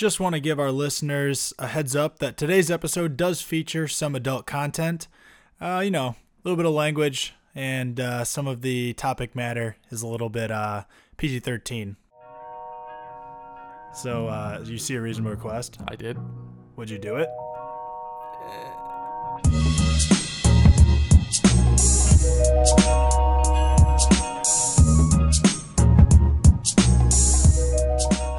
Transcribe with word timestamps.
Just 0.00 0.18
want 0.18 0.34
to 0.34 0.40
give 0.40 0.58
our 0.58 0.72
listeners 0.72 1.52
a 1.58 1.66
heads 1.66 1.94
up 1.94 2.20
that 2.20 2.38
today's 2.38 2.70
episode 2.70 3.18
does 3.18 3.42
feature 3.42 3.86
some 3.86 4.14
adult 4.14 4.46
content. 4.46 5.08
Uh, 5.60 5.82
you 5.84 5.90
know, 5.90 6.06
a 6.06 6.16
little 6.42 6.56
bit 6.56 6.64
of 6.64 6.72
language, 6.72 7.34
and 7.54 8.00
uh, 8.00 8.24
some 8.24 8.46
of 8.46 8.62
the 8.62 8.94
topic 8.94 9.36
matter 9.36 9.76
is 9.90 10.00
a 10.00 10.06
little 10.06 10.30
bit 10.30 10.50
uh, 10.50 10.84
PG 11.18 11.40
13. 11.40 11.96
So, 13.92 14.28
uh, 14.28 14.64
you 14.64 14.78
see 14.78 14.94
a 14.94 15.02
reasonable 15.02 15.32
request? 15.32 15.76
I 15.86 15.96
did. 15.96 16.16
Would 16.76 16.88
you 16.88 16.96
do 16.96 17.16
it? 17.16 17.28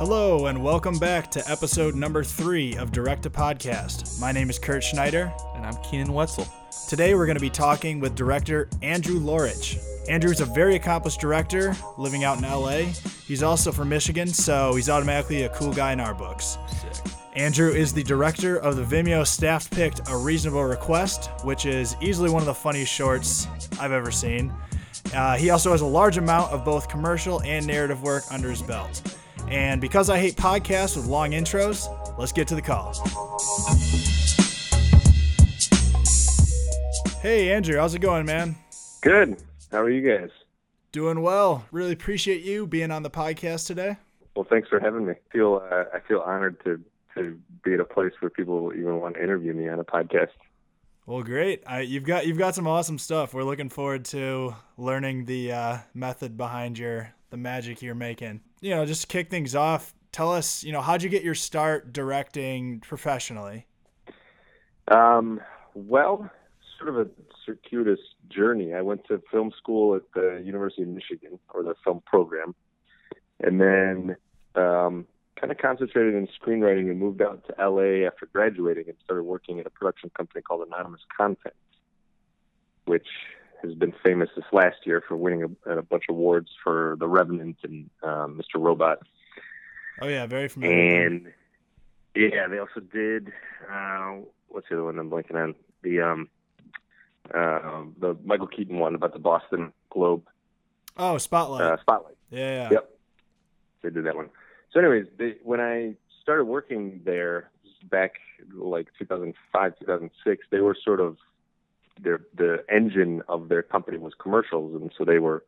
Hello, 0.04 0.48
and 0.48 0.64
welcome 0.64 0.98
back 0.98 1.30
to 1.30 1.48
episode 1.48 1.94
number 1.94 2.24
three 2.24 2.76
of 2.76 2.92
Direct 2.92 3.22
to 3.22 3.30
Podcast. 3.30 4.20
My 4.20 4.32
name 4.32 4.50
is 4.50 4.58
Kurt 4.58 4.84
Schneider. 4.84 5.32
And 5.56 5.64
I'm 5.64 5.76
Keenan 5.84 6.12
Wetzel. 6.12 6.48
Today, 6.90 7.14
we're 7.14 7.28
going 7.28 7.38
to 7.38 7.40
be 7.40 7.52
talking 7.52 8.00
with 8.00 8.16
director 8.16 8.68
Andrew 8.82 9.20
Laurich. 9.20 9.78
is 10.10 10.42
a 10.42 10.46
very 10.46 10.74
accomplished 10.74 11.22
director 11.22 11.76
living 12.00 12.24
out 12.24 12.40
in 12.40 12.50
LA. 12.50 12.92
He's 13.28 13.44
also 13.44 13.72
from 13.72 13.90
Michigan, 13.90 14.28
so 14.28 14.74
he's 14.74 14.90
automatically 14.90 15.44
a 15.44 15.50
cool 15.50 15.72
guy 15.72 15.94
in 15.94 16.00
our 16.00 16.16
books. 16.16 16.58
Sick. 16.82 17.14
Andrew 17.36 17.70
is 17.70 17.94
the 17.94 18.02
director 18.02 18.58
of 18.58 18.78
the 18.78 18.84
Vimeo 18.84 19.26
staff 19.26 19.70
picked 19.70 20.10
A 20.10 20.18
Reasonable 20.18 20.64
Request, 20.64 21.30
which 21.44 21.68
is 21.68 21.96
easily 22.02 22.32
one 22.32 22.42
of 22.42 22.48
the 22.48 22.56
funniest 22.56 22.92
shorts 22.92 23.48
I've 23.80 23.92
ever 23.92 24.10
seen. 24.10 24.52
Uh, 25.14 25.38
he 25.38 25.52
also 25.52 25.72
has 25.72 25.82
a 25.82 25.86
large 25.86 26.18
amount 26.18 26.52
of 26.52 26.66
both 26.66 26.90
commercial 26.90 27.40
and 27.44 27.68
narrative 27.68 28.02
work 28.02 28.24
under 28.32 28.50
his 28.50 28.64
belt. 28.64 29.04
And 29.48 29.82
because 29.82 30.10
I 30.10 30.18
hate 30.18 30.36
podcasts 30.36 30.96
with 30.96 31.06
long 31.06 31.32
intros, 31.32 31.88
let's 32.18 32.32
get 32.32 32.48
to 32.50 32.56
the 32.56 32.62
call. 32.62 32.94
Hey, 37.22 37.52
Andrew, 37.52 37.78
how's 37.78 37.94
it 37.94 38.00
going, 38.00 38.26
man? 38.26 38.56
Good. 39.02 39.38
How 39.72 39.82
are 39.82 39.90
you 39.90 40.02
guys? 40.02 40.30
Doing 40.92 41.22
well. 41.22 41.66
Really 41.72 41.94
appreciate 41.94 42.44
you 42.44 42.66
being 42.68 42.92
on 42.92 43.04
the 43.04 43.10
podcast 43.10 43.68
today. 43.68 43.98
Well, 44.36 44.46
thanks 44.50 44.70
for 44.70 44.80
having 44.80 45.06
me. 45.06 45.14
I 45.14 45.32
feel 45.32 45.62
uh, 45.72 45.84
I 45.94 46.00
feel 46.08 46.20
honored 46.20 46.64
to 46.64 46.82
to 47.16 47.38
be 47.64 47.74
at 47.74 47.80
a 47.80 47.86
place 47.86 48.14
where 48.20 48.30
people 48.30 48.72
even 48.74 49.00
want 49.00 49.16
to 49.16 49.24
interview 49.24 49.54
me 49.54 49.70
on 49.70 49.80
a 49.80 49.84
podcast. 49.84 50.30
Well, 51.06 51.24
great. 51.24 51.64
I, 51.68 51.82
you've 51.82 52.06
got 52.06 52.28
you've 52.28 52.38
got 52.38 52.56
some 52.56 52.68
awesome 52.68 52.98
stuff. 52.98 53.34
We're 53.34 53.44
looking 53.44 53.70
forward 53.70 54.06
to 54.06 54.56
learning 54.78 55.26
the 55.26 55.52
uh, 55.52 55.78
method 55.94 56.38
behind 56.38 56.78
your 56.78 57.14
the 57.30 57.38
magic 57.38 57.82
you're 57.82 57.96
making. 57.96 58.42
You 58.62 58.76
know, 58.76 58.86
just 58.86 59.02
to 59.02 59.08
kick 59.08 59.30
things 59.30 59.56
off, 59.56 59.94
tell 60.12 60.32
us, 60.32 60.64
you 60.64 60.72
know, 60.72 60.82
how'd 60.82 61.02
you 61.02 61.10
get 61.10 61.24
your 61.24 61.36
start 61.36 61.92
directing 61.92 62.80
professionally? 62.80 63.66
Um, 64.88 65.42
well, 65.74 66.30
sort 66.78 66.90
of 66.90 67.08
a 67.08 67.10
circuitous 67.44 68.00
journey. 68.30 68.74
I 68.74 68.82
went 68.82 69.06
to 69.08 69.22
film 69.32 69.52
school 69.58 69.96
at 69.96 70.04
the 70.14 70.44
University 70.46 70.84
of 70.84 70.90
Michigan, 70.90 71.40
or 71.54 71.64
the 71.64 71.74
film 71.84 72.04
program, 72.06 72.54
and 73.40 73.60
then 73.60 74.16
um, 74.56 75.08
kind 75.40 75.52
of 75.52 75.58
concentrated 75.58 76.14
in 76.14 76.28
screenwriting 76.28 76.92
and 76.92 77.00
moved 77.00 77.22
out 77.22 77.44
to 77.48 77.56
LA 77.58 78.06
after 78.06 78.28
graduating 78.32 78.86
and 78.88 78.98
started 79.04 79.24
working 79.24 79.60
at 79.60 79.66
a 79.66 79.72
production 79.72 80.12
company 80.16 80.42
called 80.42 80.68
Anonymous 80.68 81.02
Content, 81.18 81.56
which 82.86 83.08
has 83.64 83.74
been 83.74 83.94
famous 84.04 84.30
this 84.36 84.46
last 84.52 84.78
year 84.86 85.04
for 85.08 85.16
winning 85.16 85.56
a, 85.66 85.78
a 85.78 85.82
bunch 85.82 86.04
of 86.10 86.16
awards 86.16 86.50
for 86.64 86.96
The 87.00 87.08
Revenant 87.08 87.58
and 87.64 87.90
um, 88.04 88.40
Mr. 88.40 88.62
Robot. 88.62 89.00
Oh 90.02 90.08
yeah, 90.08 90.26
very 90.26 90.48
familiar. 90.48 91.06
And 91.06 91.28
yeah, 92.16 92.48
they 92.48 92.60
also 92.60 92.80
did 92.80 93.32
uh, 93.72 94.18
what's 94.48 94.68
the 94.70 94.76
other 94.76 94.84
one 94.86 95.00
I'm 95.00 95.10
blanking 95.10 95.36
on? 95.36 95.56
The 95.84 96.02
um 96.02 96.30
uh, 97.34 97.84
the 98.00 98.18
Michael 98.26 98.48
Keaton 98.48 98.80
one 98.80 98.96
about 98.96 99.14
the 99.14 99.20
Boston 99.20 99.72
Globe 99.90 100.24
oh, 100.98 101.18
Spotlight. 101.18 101.62
uh, 101.62 101.78
spotlight. 101.82 102.16
yeah, 102.30 102.64
yeah. 102.64 102.70
Yep. 102.72 102.90
They 103.84 103.90
did 103.90 104.06
that 104.06 104.16
one. 104.16 104.30
So, 104.72 104.80
anyways, 104.80 105.08
they, 105.18 105.36
when 105.44 105.60
I 105.60 105.96
started 106.22 106.46
working 106.46 107.02
there 107.04 107.50
back 107.90 108.14
like 108.54 108.88
2005, 109.00 109.80
2006, 109.80 110.46
they 110.52 110.60
were 110.60 110.76
sort 110.84 111.00
of 111.00 111.18
their 112.02 112.22
the 112.36 112.64
engine 112.70 113.22
of 113.28 113.50
their 113.50 113.62
company 113.62 113.98
was 113.98 114.14
commercials, 114.20 114.80
and 114.80 114.92
so 114.98 115.06
they 115.06 115.20
were 115.20 115.44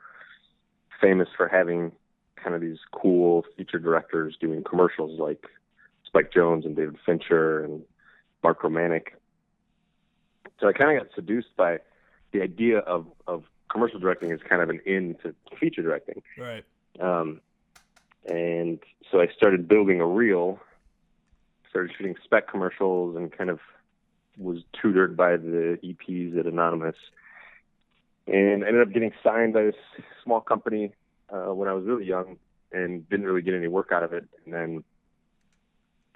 famous 1.01 1.27
for 1.35 1.47
having 1.47 1.91
kind 2.35 2.55
of 2.55 2.61
these 2.61 2.79
cool 2.91 3.45
feature 3.57 3.79
directors 3.79 4.37
doing 4.39 4.63
commercials 4.63 5.19
like 5.19 5.45
Spike 6.05 6.31
Jonze 6.31 6.65
and 6.65 6.75
David 6.75 6.97
Fincher 7.05 7.63
and 7.63 7.83
Mark 8.43 8.61
Romanek. 8.61 9.07
So 10.59 10.67
I 10.67 10.73
kind 10.73 10.95
of 10.97 11.03
got 11.03 11.15
seduced 11.15 11.55
by 11.57 11.79
the 12.31 12.41
idea 12.41 12.79
of 12.79 13.07
of 13.27 13.43
commercial 13.71 13.99
directing 13.99 14.31
as 14.31 14.39
kind 14.47 14.61
of 14.61 14.69
an 14.69 14.79
in 14.85 15.15
to 15.23 15.33
feature 15.59 15.81
directing. 15.81 16.21
Right. 16.37 16.63
Um, 16.99 17.41
and 18.25 18.79
so 19.11 19.19
I 19.19 19.27
started 19.35 19.67
building 19.67 19.99
a 19.99 20.05
reel, 20.05 20.59
started 21.69 21.91
shooting 21.97 22.15
spec 22.23 22.47
commercials, 22.47 23.17
and 23.17 23.31
kind 23.31 23.49
of 23.49 23.59
was 24.37 24.59
tutored 24.81 25.15
by 25.15 25.37
the 25.37 25.79
EPs 25.83 26.37
at 26.39 26.45
Anonymous. 26.45 26.95
And 28.25 28.63
ended 28.63 28.81
up 28.81 28.93
getting 28.93 29.11
signed 29.23 29.53
by 29.53 29.63
this 29.63 29.75
small 30.23 30.39
company 30.39 30.93
uh, 31.29 31.53
when 31.53 31.67
I 31.67 31.73
was 31.73 31.85
really 31.85 32.05
young 32.05 32.37
and 32.71 33.07
didn't 33.09 33.25
really 33.25 33.41
get 33.41 33.53
any 33.53 33.67
work 33.67 33.91
out 33.91 34.03
of 34.03 34.13
it. 34.13 34.25
And 34.45 34.53
then 34.53 34.83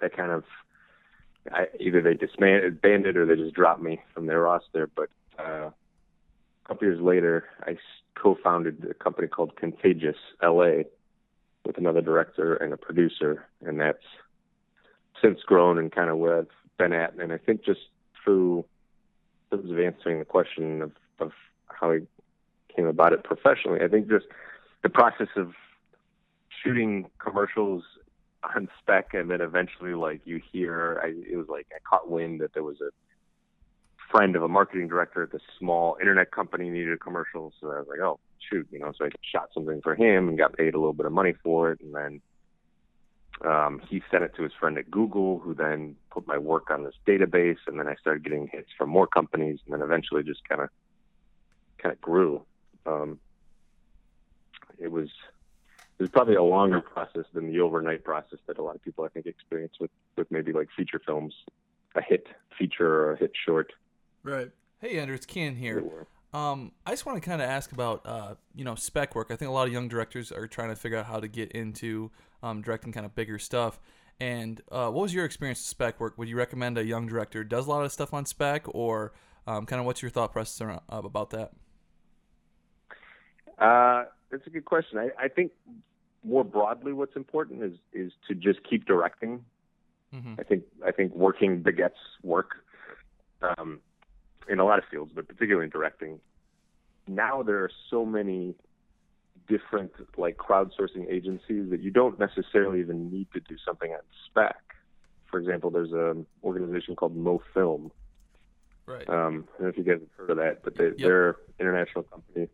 that 0.01 0.15
kind 0.15 0.31
of, 0.31 0.43
I, 1.51 1.67
either 1.79 2.01
they 2.01 2.13
disbanded 2.13 3.17
or 3.17 3.25
they 3.25 3.35
just 3.35 3.53
dropped 3.53 3.81
me 3.81 3.99
from 4.13 4.25
their 4.25 4.41
roster. 4.41 4.89
But 4.95 5.09
uh, 5.37 5.69
a 5.69 6.67
couple 6.67 6.87
years 6.87 7.01
later, 7.01 7.45
I 7.63 7.77
co-founded 8.15 8.87
a 8.89 8.93
company 8.93 9.27
called 9.27 9.55
Contagious 9.55 10.17
LA 10.41 10.83
with 11.65 11.77
another 11.77 12.01
director 12.01 12.55
and 12.55 12.73
a 12.73 12.77
producer, 12.77 13.45
and 13.65 13.79
that's 13.79 14.03
since 15.21 15.41
grown 15.41 15.77
and 15.77 15.91
kind 15.91 16.09
of 16.09 16.17
where 16.17 16.39
I've 16.39 16.47
been 16.77 16.93
at. 16.93 17.15
And 17.15 17.33
I 17.33 17.37
think 17.37 17.63
just 17.63 17.81
through 18.27 18.65
terms 19.51 19.71
of 19.71 19.79
answering 19.79 20.19
the 20.19 20.25
question 20.25 20.81
of, 20.81 20.91
of 21.19 21.31
how 21.67 21.91
I 21.91 21.99
came 22.75 22.85
about 22.85 23.13
it 23.13 23.23
professionally, 23.23 23.79
I 23.81 23.87
think 23.87 24.09
just 24.09 24.25
the 24.83 24.89
process 24.89 25.29
of 25.37 25.53
shooting 26.63 27.09
commercials 27.19 27.83
on 28.55 28.67
spec 28.79 29.13
and 29.13 29.31
then 29.31 29.41
eventually 29.41 29.93
like 29.93 30.21
you 30.25 30.41
hear 30.51 30.99
I, 31.03 31.07
it 31.07 31.37
was 31.37 31.47
like 31.49 31.67
I 31.73 31.79
caught 31.89 32.09
wind 32.09 32.41
that 32.41 32.53
there 32.53 32.63
was 32.63 32.77
a 32.81 32.89
friend 34.11 34.35
of 34.35 34.43
a 34.43 34.47
marketing 34.47 34.87
director 34.87 35.23
at 35.23 35.31
this 35.31 35.41
small 35.57 35.97
internet 35.99 36.31
company 36.31 36.69
needed 36.69 36.93
a 36.93 36.97
commercial 36.97 37.51
so 37.59 37.71
I 37.71 37.79
was 37.79 37.87
like 37.89 37.99
oh 37.99 38.19
shoot 38.49 38.67
you 38.71 38.79
know 38.79 38.93
so 38.97 39.05
I 39.05 39.09
shot 39.21 39.49
something 39.53 39.81
for 39.81 39.95
him 39.95 40.29
and 40.29 40.37
got 40.37 40.55
paid 40.55 40.75
a 40.75 40.77
little 40.77 40.93
bit 40.93 41.05
of 41.05 41.11
money 41.11 41.33
for 41.43 41.71
it 41.71 41.81
and 41.81 41.93
then 41.93 42.21
um, 43.45 43.81
he 43.89 44.01
sent 44.09 44.23
it 44.23 44.35
to 44.35 44.43
his 44.43 44.53
friend 44.59 44.77
at 44.77 44.89
Google 44.89 45.39
who 45.39 45.53
then 45.53 45.95
put 46.11 46.27
my 46.27 46.37
work 46.37 46.71
on 46.71 46.83
this 46.83 46.95
database 47.05 47.57
and 47.67 47.79
then 47.79 47.87
I 47.87 47.95
started 47.95 48.23
getting 48.23 48.47
hits 48.47 48.69
from 48.77 48.89
more 48.89 49.07
companies 49.07 49.59
and 49.65 49.73
then 49.73 49.81
eventually 49.81 50.23
just 50.23 50.47
kind 50.47 50.61
of 50.61 50.69
kind 51.77 51.93
of 51.93 52.01
grew 52.01 52.43
um, 52.87 53.19
it 54.79 54.91
was 54.91 55.09
it 55.99 56.03
was 56.03 56.09
probably 56.09 56.35
a 56.35 56.43
longer 56.43 56.79
process 56.79 57.25
than 57.33 57.51
the 57.51 57.59
overnight 57.59 58.03
process 58.03 58.39
that 58.47 58.59
a 58.59 58.63
lot 58.63 58.75
of 58.75 58.83
people 58.83 59.03
I 59.03 59.09
think 59.09 59.25
experience 59.25 59.73
with 59.79 59.91
with 60.15 60.29
maybe 60.31 60.53
like 60.53 60.69
feature 60.75 61.01
films, 61.03 61.33
a 61.95 62.01
hit 62.01 62.27
feature 62.57 62.87
or 62.87 63.13
a 63.13 63.17
hit 63.17 63.31
short. 63.45 63.73
Right. 64.23 64.51
Hey, 64.79 64.99
Andrew, 64.99 65.15
it's 65.15 65.25
Ken 65.25 65.55
here. 65.55 66.07
Um, 66.37 66.71
I 66.85 66.91
just 66.91 67.07
want 67.07 67.21
to 67.21 67.27
kind 67.27 67.41
of 67.41 67.49
ask 67.49 67.71
about, 67.71 68.01
uh, 68.05 68.35
you 68.53 68.63
know, 68.63 68.75
spec 68.75 69.15
work. 69.15 69.29
I 69.31 69.35
think 69.35 69.49
a 69.49 69.51
lot 69.51 69.65
of 69.65 69.73
young 69.73 69.87
directors 69.87 70.31
are 70.31 70.45
trying 70.47 70.69
to 70.69 70.75
figure 70.75 70.99
out 70.99 71.07
how 71.07 71.19
to 71.19 71.27
get 71.27 71.51
into 71.53 72.11
um, 72.43 72.61
directing 72.61 72.91
kind 72.91 73.07
of 73.07 73.15
bigger 73.15 73.39
stuff. 73.39 73.79
And 74.19 74.61
uh, 74.71 74.91
what 74.91 75.01
was 75.01 75.13
your 75.15 75.25
experience 75.25 75.59
with 75.59 75.65
spec 75.65 75.99
work? 75.99 76.15
Would 76.19 76.29
you 76.29 76.37
recommend 76.37 76.77
a 76.77 76.85
young 76.85 77.07
director 77.07 77.43
does 77.43 77.65
a 77.65 77.69
lot 77.71 77.83
of 77.85 77.91
stuff 77.91 78.13
on 78.13 78.27
spec, 78.27 78.65
or 78.67 79.13
um, 79.47 79.65
kind 79.65 79.79
of 79.79 79.87
what's 79.87 80.03
your 80.03 80.11
thought 80.11 80.31
process 80.31 80.61
around, 80.61 80.81
uh, 80.89 81.01
about 81.03 81.31
that? 81.31 81.53
Uh, 83.57 84.05
that's 84.29 84.45
a 84.45 84.51
good 84.51 84.65
question. 84.65 84.99
I, 84.99 85.09
I 85.19 85.27
think 85.29 85.51
more 86.23 86.43
broadly, 86.43 86.93
what's 86.93 87.15
important 87.15 87.63
is 87.63 87.73
is 87.93 88.11
to 88.27 88.35
just 88.35 88.59
keep 88.69 88.85
directing. 88.85 89.43
hmm 90.13 90.35
I 90.37 90.43
think 90.43 90.63
I 90.85 90.91
think 90.91 91.15
working 91.15 91.63
begets 91.63 91.97
work 92.21 92.57
um, 93.41 93.79
in 94.49 94.59
a 94.59 94.65
lot 94.65 94.79
of 94.79 94.85
fields, 94.89 95.11
but 95.13 95.27
particularly 95.27 95.65
in 95.65 95.69
directing. 95.69 96.19
Now 97.07 97.43
there 97.43 97.63
are 97.63 97.71
so 97.89 98.05
many 98.05 98.55
different 99.47 99.91
like 100.17 100.37
crowdsourcing 100.37 101.09
agencies 101.09 101.69
that 101.69 101.79
you 101.81 101.91
don't 101.91 102.19
necessarily 102.19 102.79
even 102.79 103.09
need 103.09 103.27
to 103.33 103.39
do 103.39 103.55
something 103.65 103.91
on 103.91 103.99
spec. 104.25 104.57
For 105.29 105.39
example, 105.39 105.69
there's 105.69 105.91
an 105.91 106.25
organization 106.43 106.95
called 106.95 107.17
MoFilm. 107.17 107.91
Right. 108.85 109.07
Um, 109.09 109.47
I 109.55 109.57
don't 109.57 109.61
know 109.61 109.67
if 109.67 109.77
you 109.77 109.83
guys 109.83 109.99
have 109.99 110.09
heard 110.17 110.29
of 110.31 110.37
that, 110.37 110.63
but 110.63 110.77
they, 110.77 110.85
Yep. 110.85 110.97
they're 110.97 111.29
an 111.29 111.35
international 111.59 112.03
company 112.03 112.47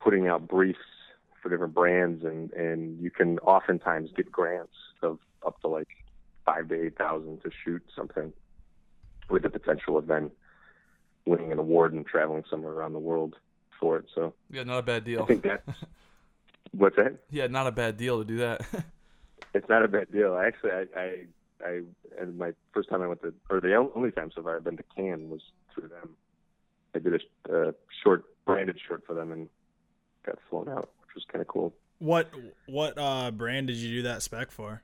putting 0.00 0.28
out 0.28 0.46
briefs 0.46 0.78
for 1.42 1.48
different 1.48 1.74
brands, 1.74 2.24
and 2.24 2.52
and 2.52 3.00
you 3.00 3.10
can 3.10 3.38
oftentimes 3.40 4.10
get 4.16 4.30
grants 4.30 4.76
of 5.02 5.18
up 5.46 5.60
to 5.60 5.68
like 5.68 5.88
five 6.44 6.68
to 6.68 6.86
eight 6.86 6.96
thousand 6.96 7.42
to 7.42 7.50
shoot 7.64 7.82
something, 7.96 8.32
with 9.30 9.42
the 9.42 9.50
potential 9.50 10.00
then 10.00 10.30
winning 11.26 11.52
an 11.52 11.58
award 11.58 11.92
and 11.92 12.06
traveling 12.06 12.44
somewhere 12.50 12.72
around 12.72 12.92
the 12.92 12.98
world 12.98 13.36
for 13.80 13.98
it. 13.98 14.06
So 14.14 14.34
Yeah, 14.50 14.64
not 14.64 14.78
a 14.78 14.82
bad 14.82 15.04
deal. 15.04 15.22
I 15.22 15.26
think 15.26 15.42
that's 15.42 15.68
what's 16.72 16.96
that? 16.96 17.18
Yeah, 17.30 17.46
not 17.46 17.66
a 17.66 17.72
bad 17.72 17.96
deal 17.96 18.18
to 18.18 18.24
do 18.24 18.38
that. 18.38 18.62
It's 19.54 19.68
not 19.68 19.84
a 19.84 19.88
bad 19.88 20.10
deal. 20.10 20.36
Actually, 20.36 20.72
I, 20.72 20.84
I, 20.96 21.16
I, 21.64 21.80
and 22.20 22.36
my 22.36 22.52
first 22.72 22.88
time 22.88 23.02
I 23.02 23.06
went 23.06 23.22
to, 23.22 23.32
or 23.48 23.60
the 23.60 23.74
only 23.94 24.10
time 24.10 24.32
so 24.34 24.42
far 24.42 24.56
I've 24.56 24.64
been 24.64 24.76
to 24.76 24.84
Cannes 24.96 25.30
was 25.30 25.42
through 25.72 25.88
them. 25.88 26.16
I 26.92 26.98
did 26.98 27.14
a 27.48 27.68
uh, 27.68 27.72
short, 28.02 28.24
branded 28.44 28.78
short 28.86 29.04
for 29.06 29.14
them 29.14 29.30
and 29.30 29.48
got 30.26 30.38
flown 30.50 30.68
out, 30.68 30.90
which 31.02 31.14
was 31.14 31.24
kind 31.30 31.40
of 31.40 31.46
cool. 31.46 31.72
What 32.00 32.30
what 32.66 32.98
uh, 32.98 33.30
brand 33.30 33.68
did 33.68 33.76
you 33.76 33.98
do 33.98 34.02
that 34.02 34.22
spec 34.22 34.50
for? 34.50 34.82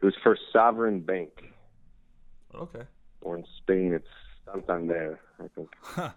It 0.00 0.04
was 0.04 0.14
for 0.22 0.38
Sovereign 0.52 1.00
Bank, 1.00 1.30
okay. 2.54 2.82
or 3.20 3.36
in 3.36 3.44
Spain, 3.58 3.92
it's 3.92 4.06
Santander, 4.46 5.20
I 5.40 5.48
think. 5.54 6.12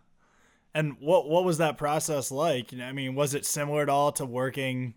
And 0.77 0.97
what 0.99 1.27
what 1.27 1.43
was 1.43 1.57
that 1.57 1.75
process 1.75 2.29
like? 2.29 2.71
I 2.79 2.91
mean, 2.91 3.15
was 3.15 3.33
it 3.33 3.47
similar 3.47 3.81
at 3.81 3.89
all 3.89 4.11
to 4.11 4.25
working 4.27 4.93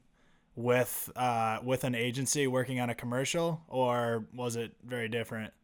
with 0.55 1.11
uh, 1.17 1.61
with 1.65 1.85
an 1.85 1.95
agency 1.95 2.47
working 2.47 2.81
on 2.81 2.91
a 2.91 2.95
commercial, 2.95 3.63
or 3.67 4.27
was 4.35 4.57
it 4.57 4.73
very 4.85 5.09
different? 5.09 5.55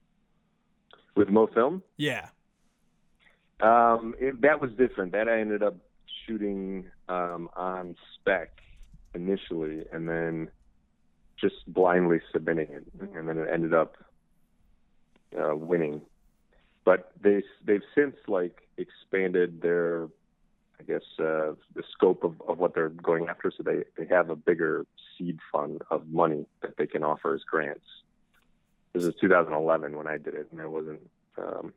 With 1.16 1.28
MoFilm, 1.28 1.82
Yeah. 1.98 2.28
Um, 3.60 4.14
it, 4.18 4.40
that 4.40 4.60
was 4.60 4.70
different. 4.72 5.12
That 5.12 5.28
I 5.28 5.38
ended 5.40 5.62
up 5.62 5.76
shooting 6.26 6.86
um, 7.10 7.50
on 7.54 7.94
spec 8.14 8.60
initially, 9.14 9.84
and 9.92 10.08
then 10.08 10.50
just 11.38 11.56
blindly 11.68 12.20
submitting 12.32 12.68
it, 12.70 12.84
and 13.14 13.28
then 13.28 13.36
it 13.36 13.48
ended 13.52 13.74
up 13.74 13.96
uh, 15.38 15.54
winning. 15.54 16.00
But 16.86 17.10
they 17.20 17.42
they've 17.64 17.82
since 17.96 18.14
like 18.28 18.62
expanded 18.78 19.60
their, 19.60 20.04
I 20.78 20.84
guess, 20.84 21.02
uh, 21.18 21.52
the 21.74 21.82
scope 21.92 22.22
of, 22.22 22.40
of 22.48 22.58
what 22.58 22.74
they're 22.74 22.90
going 22.90 23.28
after. 23.28 23.52
So 23.54 23.64
they 23.64 23.82
they 23.98 24.06
have 24.08 24.30
a 24.30 24.36
bigger 24.36 24.86
seed 25.18 25.40
fund 25.52 25.82
of 25.90 26.06
money 26.08 26.46
that 26.62 26.76
they 26.78 26.86
can 26.86 27.02
offer 27.02 27.34
as 27.34 27.42
grants. 27.42 27.84
This 28.94 29.02
is 29.02 29.14
2011 29.20 29.96
when 29.96 30.06
I 30.06 30.16
did 30.16 30.34
it, 30.34 30.46
and 30.52 30.60
it 30.60 30.70
wasn't. 30.70 31.00
Um, 31.36 31.74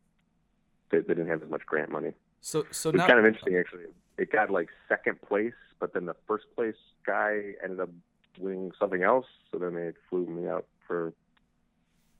they, 0.91 0.99
they 0.99 1.15
didn't 1.15 1.27
have 1.27 1.41
as 1.41 1.49
much 1.49 1.65
grant 1.65 1.89
money. 1.89 2.11
So 2.41 2.65
so 2.69 2.89
It's 2.89 2.99
now 2.99 3.07
kind 3.07 3.19
of 3.19 3.25
interesting, 3.25 3.57
actually. 3.57 3.85
It 4.19 4.31
got 4.31 4.51
like 4.51 4.69
second 4.87 5.19
place, 5.23 5.53
but 5.79 5.91
then 5.93 6.05
the 6.05 6.15
first 6.27 6.45
place 6.55 6.75
guy 7.03 7.55
ended 7.63 7.79
up 7.79 7.89
winning 8.37 8.71
something 8.79 9.01
else. 9.01 9.25
So 9.51 9.57
then 9.57 9.73
they 9.73 9.91
flew 10.07 10.27
me 10.27 10.47
out 10.47 10.67
for. 10.85 11.13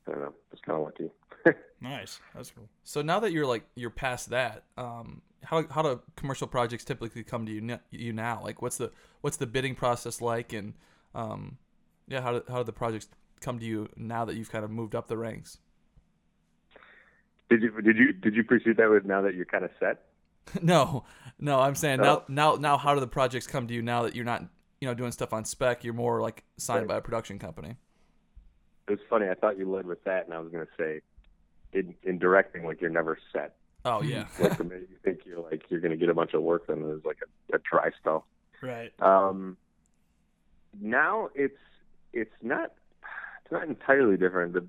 I 0.09 0.13
don't 0.13 0.21
know. 0.21 0.33
It's 0.51 0.61
kind 0.61 0.77
of 0.79 0.85
lucky. 0.85 1.11
Nice. 1.81 2.19
That's 2.35 2.51
cool. 2.51 2.67
so 2.83 3.01
now 3.01 3.21
that 3.21 3.31
you're 3.31 3.45
like 3.45 3.63
you're 3.75 3.89
past 3.89 4.31
that, 4.31 4.63
um, 4.77 5.21
how 5.43 5.65
how 5.69 5.81
do 5.81 6.01
commercial 6.17 6.45
projects 6.47 6.83
typically 6.83 7.23
come 7.23 7.45
to 7.45 7.51
you 7.53 7.61
n- 7.61 7.79
you 7.89 8.11
now? 8.11 8.41
Like 8.43 8.61
what's 8.61 8.75
the 8.75 8.91
what's 9.21 9.37
the 9.37 9.47
bidding 9.47 9.75
process 9.75 10.19
like, 10.19 10.51
and 10.51 10.73
um, 11.15 11.57
yeah, 12.09 12.19
how 12.21 12.33
do, 12.33 12.43
how 12.49 12.57
do 12.57 12.63
the 12.65 12.73
projects 12.73 13.07
come 13.39 13.59
to 13.59 13.65
you 13.65 13.87
now 13.95 14.25
that 14.25 14.35
you've 14.35 14.51
kind 14.51 14.65
of 14.65 14.71
moved 14.71 14.93
up 14.93 15.07
the 15.07 15.15
ranks? 15.17 15.59
Did 17.49 17.61
you 17.63 17.81
did 17.81 17.97
you 17.97 18.11
did 18.13 18.35
you 18.35 18.43
precede 18.43 18.75
that 18.77 18.89
with 18.89 19.05
now 19.05 19.21
that 19.21 19.33
you're 19.33 19.45
kind 19.45 19.63
of 19.63 19.71
set? 19.79 20.03
no, 20.61 21.05
no, 21.39 21.59
I'm 21.61 21.75
saying 21.75 21.99
No. 22.01 22.03
now 22.03 22.23
now 22.27 22.55
now 22.55 22.77
how 22.77 22.93
do 22.93 22.99
the 22.99 23.07
projects 23.07 23.47
come 23.47 23.67
to 23.67 23.73
you 23.73 23.81
now 23.81 24.03
that 24.03 24.15
you're 24.15 24.25
not 24.25 24.43
you 24.81 24.87
know 24.87 24.93
doing 24.93 25.11
stuff 25.13 25.31
on 25.33 25.45
spec? 25.45 25.83
You're 25.85 25.93
more 25.93 26.21
like 26.21 26.43
signed 26.57 26.81
Right. 26.81 26.87
by 26.89 26.97
a 26.97 27.01
production 27.01 27.39
company. 27.39 27.77
It 28.89 28.93
was 28.93 28.99
funny. 29.09 29.27
I 29.29 29.35
thought 29.35 29.57
you 29.57 29.71
led 29.71 29.85
with 29.85 30.03
that, 30.05 30.25
and 30.25 30.33
I 30.33 30.39
was 30.39 30.51
going 30.51 30.65
to 30.65 30.71
say, 30.77 31.01
in, 31.73 31.93
in 32.03 32.17
directing, 32.17 32.65
like 32.65 32.81
you're 32.81 32.89
never 32.89 33.17
set. 33.31 33.55
Oh 33.85 34.01
yeah, 34.01 34.25
Like 34.39 34.57
the 34.57 34.63
minute 34.63 34.87
you 34.89 34.97
think 35.03 35.19
you're 35.25 35.39
like 35.39 35.63
you're 35.69 35.79
going 35.79 35.91
to 35.91 35.97
get 35.97 36.09
a 36.09 36.13
bunch 36.13 36.33
of 36.33 36.41
work, 36.41 36.67
then 36.67 36.81
there's 36.81 37.05
like 37.05 37.19
a, 37.23 37.55
a 37.55 37.59
dry 37.59 37.91
spell. 37.97 38.25
Right. 38.61 38.91
Um, 38.99 39.57
now 40.81 41.29
it's 41.35 41.57
it's 42.11 42.33
not 42.41 42.73
it's 43.43 43.51
not 43.51 43.67
entirely 43.67 44.17
different. 44.17 44.53
The 44.53 44.65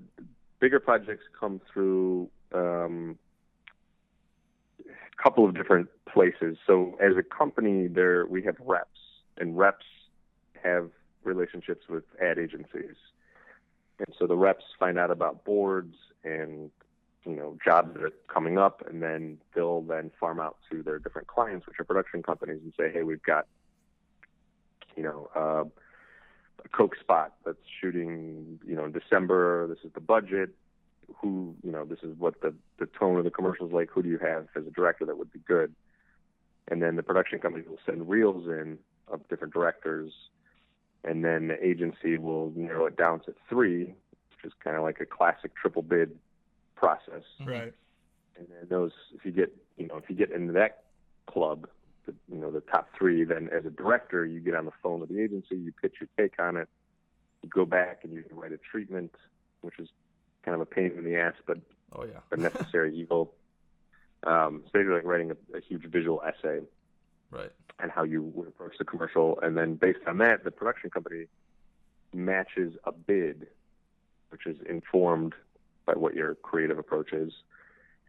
bigger 0.59 0.79
projects 0.79 1.23
come 1.37 1.59
through 1.73 2.29
um, 2.53 3.17
a 4.85 5.23
couple 5.23 5.45
of 5.45 5.55
different 5.55 5.89
places. 6.11 6.57
So 6.65 6.97
as 7.01 7.17
a 7.17 7.23
company, 7.23 7.87
there 7.87 8.25
we 8.25 8.43
have 8.43 8.55
reps, 8.59 8.99
and 9.37 9.57
reps 9.57 9.85
have 10.63 10.89
relationships 11.23 11.85
with 11.89 12.03
ad 12.21 12.39
agencies, 12.39 12.95
and 14.01 14.15
so 14.17 14.27
the 14.27 14.35
reps 14.35 14.65
find 14.79 14.99
out 14.99 15.11
about 15.11 15.45
boards 15.45 15.95
and 16.23 16.69
you 17.25 17.35
know 17.35 17.57
jobs 17.63 17.93
that 17.93 18.03
are 18.03 18.13
coming 18.27 18.57
up, 18.57 18.83
and 18.87 19.01
then 19.01 19.37
they'll 19.55 19.81
then 19.81 20.11
farm 20.19 20.39
out 20.39 20.57
to 20.69 20.83
their 20.83 20.99
different 20.99 21.27
clients, 21.27 21.65
which 21.67 21.79
are 21.79 21.85
production 21.85 22.21
companies, 22.21 22.59
and 22.63 22.73
say, 22.77 22.91
hey, 22.91 23.03
we've 23.03 23.23
got 23.23 23.45
you 24.95 25.03
know, 25.03 25.29
uh, 25.35 25.63
a 26.63 26.69
Coke 26.69 26.95
spot 26.99 27.33
that's 27.45 27.57
shooting, 27.79 28.59
you 28.65 28.75
know, 28.75 28.85
in 28.85 28.91
December. 28.91 29.67
This 29.67 29.79
is 29.83 29.91
the 29.93 30.01
budget. 30.01 30.51
Who, 31.17 31.55
you 31.63 31.71
know, 31.71 31.83
this 31.83 31.99
is 32.03 32.17
what 32.17 32.41
the 32.41 32.53
the 32.79 32.85
tone 32.85 33.17
of 33.17 33.23
the 33.23 33.31
commercial 33.31 33.67
is 33.67 33.73
like. 33.73 33.89
Who 33.91 34.01
do 34.01 34.09
you 34.09 34.19
have 34.19 34.47
as 34.55 34.65
a 34.65 34.71
director 34.71 35.05
that 35.05 35.17
would 35.17 35.31
be 35.31 35.39
good? 35.39 35.73
And 36.69 36.81
then 36.81 36.95
the 36.95 37.03
production 37.03 37.39
company 37.39 37.65
will 37.67 37.79
send 37.85 38.07
reels 38.07 38.47
in 38.47 38.77
of 39.07 39.27
different 39.27 39.53
directors, 39.53 40.13
and 41.03 41.23
then 41.25 41.47
the 41.47 41.63
agency 41.65 42.17
will 42.17 42.51
narrow 42.55 42.85
it 42.85 42.95
down 42.97 43.19
to 43.21 43.33
three, 43.49 43.85
which 43.85 44.45
is 44.45 44.53
kind 44.63 44.75
of 44.77 44.83
like 44.83 44.99
a 44.99 45.05
classic 45.05 45.55
triple 45.55 45.81
bid 45.81 46.17
process 46.75 47.23
Right. 47.45 47.73
and 48.37 48.47
then 48.49 48.67
those 48.67 48.91
if 49.13 49.23
you 49.23 49.31
get 49.31 49.55
you 49.77 49.87
know 49.87 49.97
if 49.97 50.09
you 50.09 50.15
get 50.15 50.31
into 50.31 50.53
that 50.53 50.83
club 51.27 51.67
the, 52.07 52.13
you 52.27 52.39
know 52.39 52.49
the 52.49 52.61
top 52.61 52.89
three 52.97 53.23
then 53.23 53.49
as 53.55 53.65
a 53.67 53.69
director 53.69 54.25
you 54.25 54.39
get 54.39 54.55
on 54.55 54.65
the 54.65 54.71
phone 54.81 54.99
with 54.99 55.09
the 55.09 55.21
agency 55.21 55.55
you 55.55 55.71
pitch 55.79 55.93
your 55.99 56.09
take 56.17 56.39
on 56.39 56.57
it 56.57 56.67
you 57.43 57.49
go 57.49 57.65
back 57.65 57.99
and 58.03 58.11
you 58.13 58.23
write 58.31 58.51
a 58.51 58.57
treatment 58.57 59.13
which 59.61 59.77
is 59.77 59.89
kind 60.43 60.55
of 60.55 60.61
a 60.61 60.65
pain 60.65 60.91
in 60.97 61.03
the 61.03 61.15
ass 61.15 61.35
but 61.45 61.59
oh 61.93 62.03
yeah. 62.03 62.17
a 62.31 62.37
necessary 62.37 62.97
evil 62.97 63.31
um 64.25 64.61
it's 64.63 64.71
basically 64.71 64.95
like 64.95 65.05
writing 65.05 65.29
a, 65.29 65.57
a 65.57 65.61
huge 65.61 65.85
visual 65.85 66.19
essay 66.25 66.61
Right. 67.31 67.51
and 67.79 67.91
how 67.91 68.03
you 68.03 68.21
would 68.21 68.47
approach 68.47 68.73
the 68.77 68.85
commercial. 68.85 69.39
And 69.41 69.57
then 69.57 69.75
based 69.75 69.99
on 70.07 70.17
that, 70.19 70.43
the 70.43 70.51
production 70.51 70.89
company 70.89 71.25
matches 72.13 72.73
a 72.83 72.91
bid, 72.91 73.47
which 74.29 74.45
is 74.45 74.57
informed 74.69 75.33
by 75.85 75.93
what 75.93 76.13
your 76.13 76.35
creative 76.35 76.77
approach 76.77 77.13
is. 77.13 77.33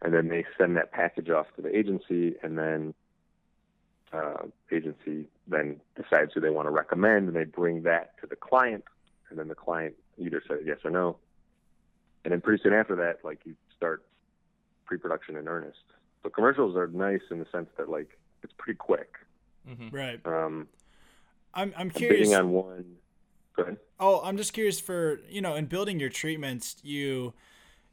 And 0.01 0.13
then 0.13 0.27
they 0.27 0.45
send 0.57 0.75
that 0.77 0.91
package 0.91 1.29
off 1.29 1.47
to 1.55 1.61
the 1.61 1.75
agency, 1.75 2.35
and 2.43 2.57
then 2.57 2.93
uh, 4.11 4.43
agency 4.71 5.27
then 5.47 5.79
decides 5.95 6.33
who 6.33 6.41
they 6.41 6.49
want 6.49 6.67
to 6.67 6.71
recommend, 6.71 7.27
and 7.27 7.35
they 7.35 7.45
bring 7.45 7.83
that 7.83 8.19
to 8.21 8.27
the 8.27 8.35
client, 8.35 8.83
and 9.29 9.39
then 9.39 9.47
the 9.47 9.55
client 9.55 9.95
either 10.17 10.41
says 10.47 10.59
yes 10.65 10.77
or 10.83 10.91
no. 10.91 11.17
And 12.25 12.31
then 12.31 12.41
pretty 12.41 12.61
soon 12.61 12.73
after 12.73 12.95
that, 12.97 13.19
like 13.23 13.39
you 13.45 13.55
start 13.75 14.03
pre-production 14.85 15.35
in 15.37 15.47
earnest. 15.47 15.79
So 16.21 16.29
commercials 16.29 16.75
are 16.75 16.87
nice 16.87 17.21
in 17.31 17.39
the 17.39 17.47
sense 17.51 17.69
that 17.77 17.89
like 17.89 18.17
it's 18.43 18.53
pretty 18.57 18.77
quick. 18.77 19.15
Mm-hmm. 19.69 19.95
Right. 19.95 20.19
Um, 20.25 20.67
I'm 21.53 21.69
I'm 21.69 21.73
I'm 21.77 21.89
curious. 21.89 22.29
bidding 22.29 22.35
on 22.35 22.51
one. 22.51 22.85
Go 23.55 23.63
ahead. 23.63 23.77
Oh, 23.99 24.21
I'm 24.23 24.37
just 24.37 24.53
curious 24.53 24.79
for 24.79 25.19
you 25.29 25.41
know, 25.41 25.55
in 25.55 25.65
building 25.65 25.99
your 25.99 26.09
treatments, 26.09 26.75
you 26.83 27.33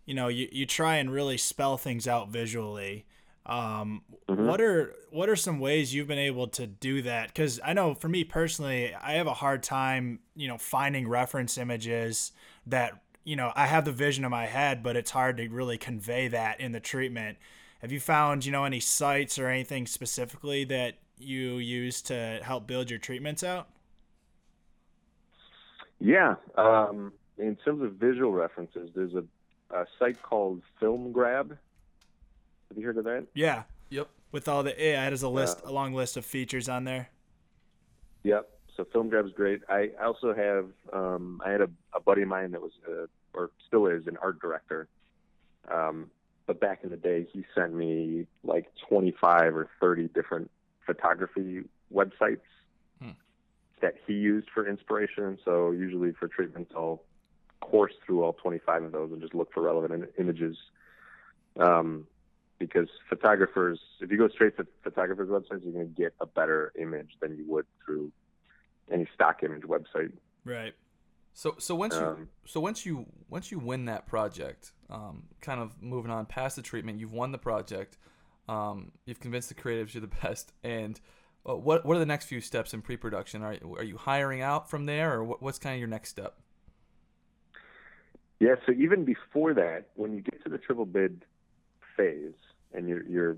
you 0.06 0.14
know, 0.14 0.28
you, 0.28 0.48
you 0.50 0.66
try 0.66 0.96
and 0.96 1.12
really 1.12 1.36
spell 1.36 1.76
things 1.76 2.08
out 2.08 2.30
visually. 2.30 3.04
Um, 3.46 4.02
Mhm. 4.28 4.46
What 4.46 4.60
are 4.60 4.94
what 5.10 5.28
are 5.28 5.36
some 5.36 5.60
ways 5.60 5.94
you've 5.94 6.06
been 6.08 6.18
able 6.18 6.46
to 6.48 6.66
do 6.66 7.02
that? 7.02 7.28
Because 7.28 7.60
I 7.64 7.72
know 7.72 7.94
for 7.94 8.08
me 8.08 8.24
personally, 8.24 8.94
I 8.94 9.12
have 9.12 9.26
a 9.26 9.34
hard 9.34 9.62
time, 9.62 10.20
you 10.36 10.48
know, 10.48 10.58
finding 10.58 11.08
reference 11.08 11.58
images 11.58 12.32
that 12.66 13.02
you 13.24 13.36
know 13.36 13.52
I 13.54 13.66
have 13.66 13.84
the 13.84 13.92
vision 13.92 14.24
in 14.24 14.30
my 14.30 14.46
head, 14.46 14.82
but 14.82 14.96
it's 14.96 15.10
hard 15.10 15.36
to 15.38 15.48
really 15.48 15.78
convey 15.78 16.28
that 16.28 16.60
in 16.60 16.72
the 16.72 16.80
treatment. 16.80 17.38
Have 17.80 17.92
you 17.92 18.00
found 18.00 18.44
you 18.44 18.52
know 18.52 18.64
any 18.64 18.80
sites 18.80 19.38
or 19.38 19.48
anything 19.48 19.86
specifically 19.86 20.64
that 20.64 20.96
you 21.18 21.58
use 21.58 22.02
to 22.02 22.40
help 22.42 22.66
build 22.66 22.90
your 22.90 22.98
treatments 22.98 23.42
out? 23.42 23.68
Yeah. 25.98 26.36
Um, 26.56 27.12
in 27.38 27.56
terms 27.56 27.82
of 27.82 27.92
visual 27.94 28.32
references, 28.32 28.90
there's 28.94 29.14
a, 29.14 29.24
a 29.74 29.86
site 29.98 30.22
called 30.22 30.62
Film 30.78 31.12
Grab. 31.12 31.56
Have 32.68 32.78
you 32.78 32.84
heard 32.86 32.98
of 32.98 33.04
that? 33.04 33.26
Yeah. 33.34 33.64
Yep. 33.90 34.08
with 34.30 34.46
all 34.46 34.62
the 34.62 34.74
yeah, 34.78 35.06
it 35.06 35.10
has 35.10 35.22
a 35.22 35.28
list, 35.28 35.58
a 35.64 35.72
long 35.72 35.94
list 35.94 36.16
of 36.16 36.24
features 36.24 36.68
on 36.68 36.84
there. 36.84 37.10
Yep. 38.22 38.48
So 38.76 38.86
Film 38.92 39.08
Grab's 39.08 39.32
great. 39.32 39.62
I 39.68 39.90
also 40.02 40.32
have 40.32 40.66
um, 40.92 41.40
I 41.44 41.50
had 41.50 41.60
a, 41.60 41.68
a 41.94 42.00
buddy 42.00 42.22
of 42.22 42.28
mine 42.28 42.52
that 42.52 42.62
was 42.62 42.72
a, 42.88 43.06
or 43.34 43.50
still 43.66 43.86
is 43.86 44.06
an 44.06 44.16
art 44.22 44.40
director. 44.40 44.88
Um, 45.70 46.10
but 46.50 46.58
back 46.58 46.80
in 46.82 46.90
the 46.90 46.96
day, 46.96 47.28
he 47.32 47.44
sent 47.54 47.72
me 47.72 48.26
like 48.42 48.66
25 48.88 49.54
or 49.54 49.70
30 49.80 50.08
different 50.08 50.50
photography 50.84 51.62
websites 51.94 52.40
Hmm. 53.00 53.10
that 53.80 53.94
he 54.04 54.14
used 54.14 54.48
for 54.52 54.66
inspiration. 54.66 55.38
So 55.44 55.70
usually 55.70 56.10
for 56.10 56.26
treatments, 56.26 56.72
I'll 56.74 57.04
course 57.60 57.92
through 58.04 58.24
all 58.24 58.32
25 58.32 58.82
of 58.82 58.90
those 58.90 59.12
and 59.12 59.20
just 59.20 59.32
look 59.32 59.52
for 59.52 59.62
relevant 59.62 59.92
in- 59.94 60.08
images. 60.18 60.56
Um, 61.56 62.08
because 62.58 62.88
photographers, 63.08 63.78
if 64.00 64.10
you 64.10 64.18
go 64.18 64.26
straight 64.26 64.56
to 64.56 64.66
photographers' 64.82 65.28
websites, 65.28 65.62
you're 65.62 65.72
going 65.72 65.94
to 65.94 66.02
get 66.02 66.14
a 66.20 66.26
better 66.26 66.72
image 66.76 67.10
than 67.20 67.36
you 67.36 67.44
would 67.46 67.66
through 67.84 68.10
any 68.90 69.06
stock 69.14 69.44
image 69.44 69.62
website. 69.62 70.10
Right. 70.44 70.74
So 71.32 71.54
so 71.58 71.74
once 71.74 71.94
you 71.94 72.00
Um, 72.00 72.28
so 72.44 72.60
once 72.60 72.84
you 72.84 73.06
once 73.28 73.50
you 73.50 73.58
win 73.58 73.86
that 73.86 74.06
project, 74.06 74.72
um, 74.88 75.24
kind 75.40 75.60
of 75.60 75.80
moving 75.82 76.10
on 76.10 76.26
past 76.26 76.56
the 76.56 76.62
treatment, 76.62 76.98
you've 76.98 77.12
won 77.12 77.32
the 77.32 77.38
project. 77.38 77.96
Um, 78.48 78.92
you've 79.06 79.20
convinced 79.20 79.48
the 79.48 79.54
creatives 79.54 79.94
you're 79.94 80.00
the 80.00 80.08
best, 80.22 80.52
and 80.62 81.00
uh, 81.48 81.56
what 81.56 81.86
what 81.86 81.96
are 81.96 82.00
the 82.00 82.06
next 82.06 82.26
few 82.26 82.40
steps 82.40 82.74
in 82.74 82.82
pre-production? 82.82 83.42
Are 83.42 83.56
are 83.76 83.84
you 83.84 83.96
hiring 83.96 84.42
out 84.42 84.68
from 84.68 84.86
there, 84.86 85.14
or 85.14 85.24
what, 85.24 85.42
what's 85.42 85.58
kind 85.58 85.74
of 85.74 85.78
your 85.78 85.88
next 85.88 86.10
step? 86.10 86.36
Yeah, 88.40 88.54
so 88.66 88.72
even 88.72 89.04
before 89.04 89.52
that, 89.54 89.88
when 89.94 90.14
you 90.14 90.22
get 90.22 90.42
to 90.44 90.50
the 90.50 90.58
triple 90.58 90.86
bid 90.86 91.24
phase 91.96 92.32
and 92.72 92.88
you're 92.88 93.04
you're 93.06 93.36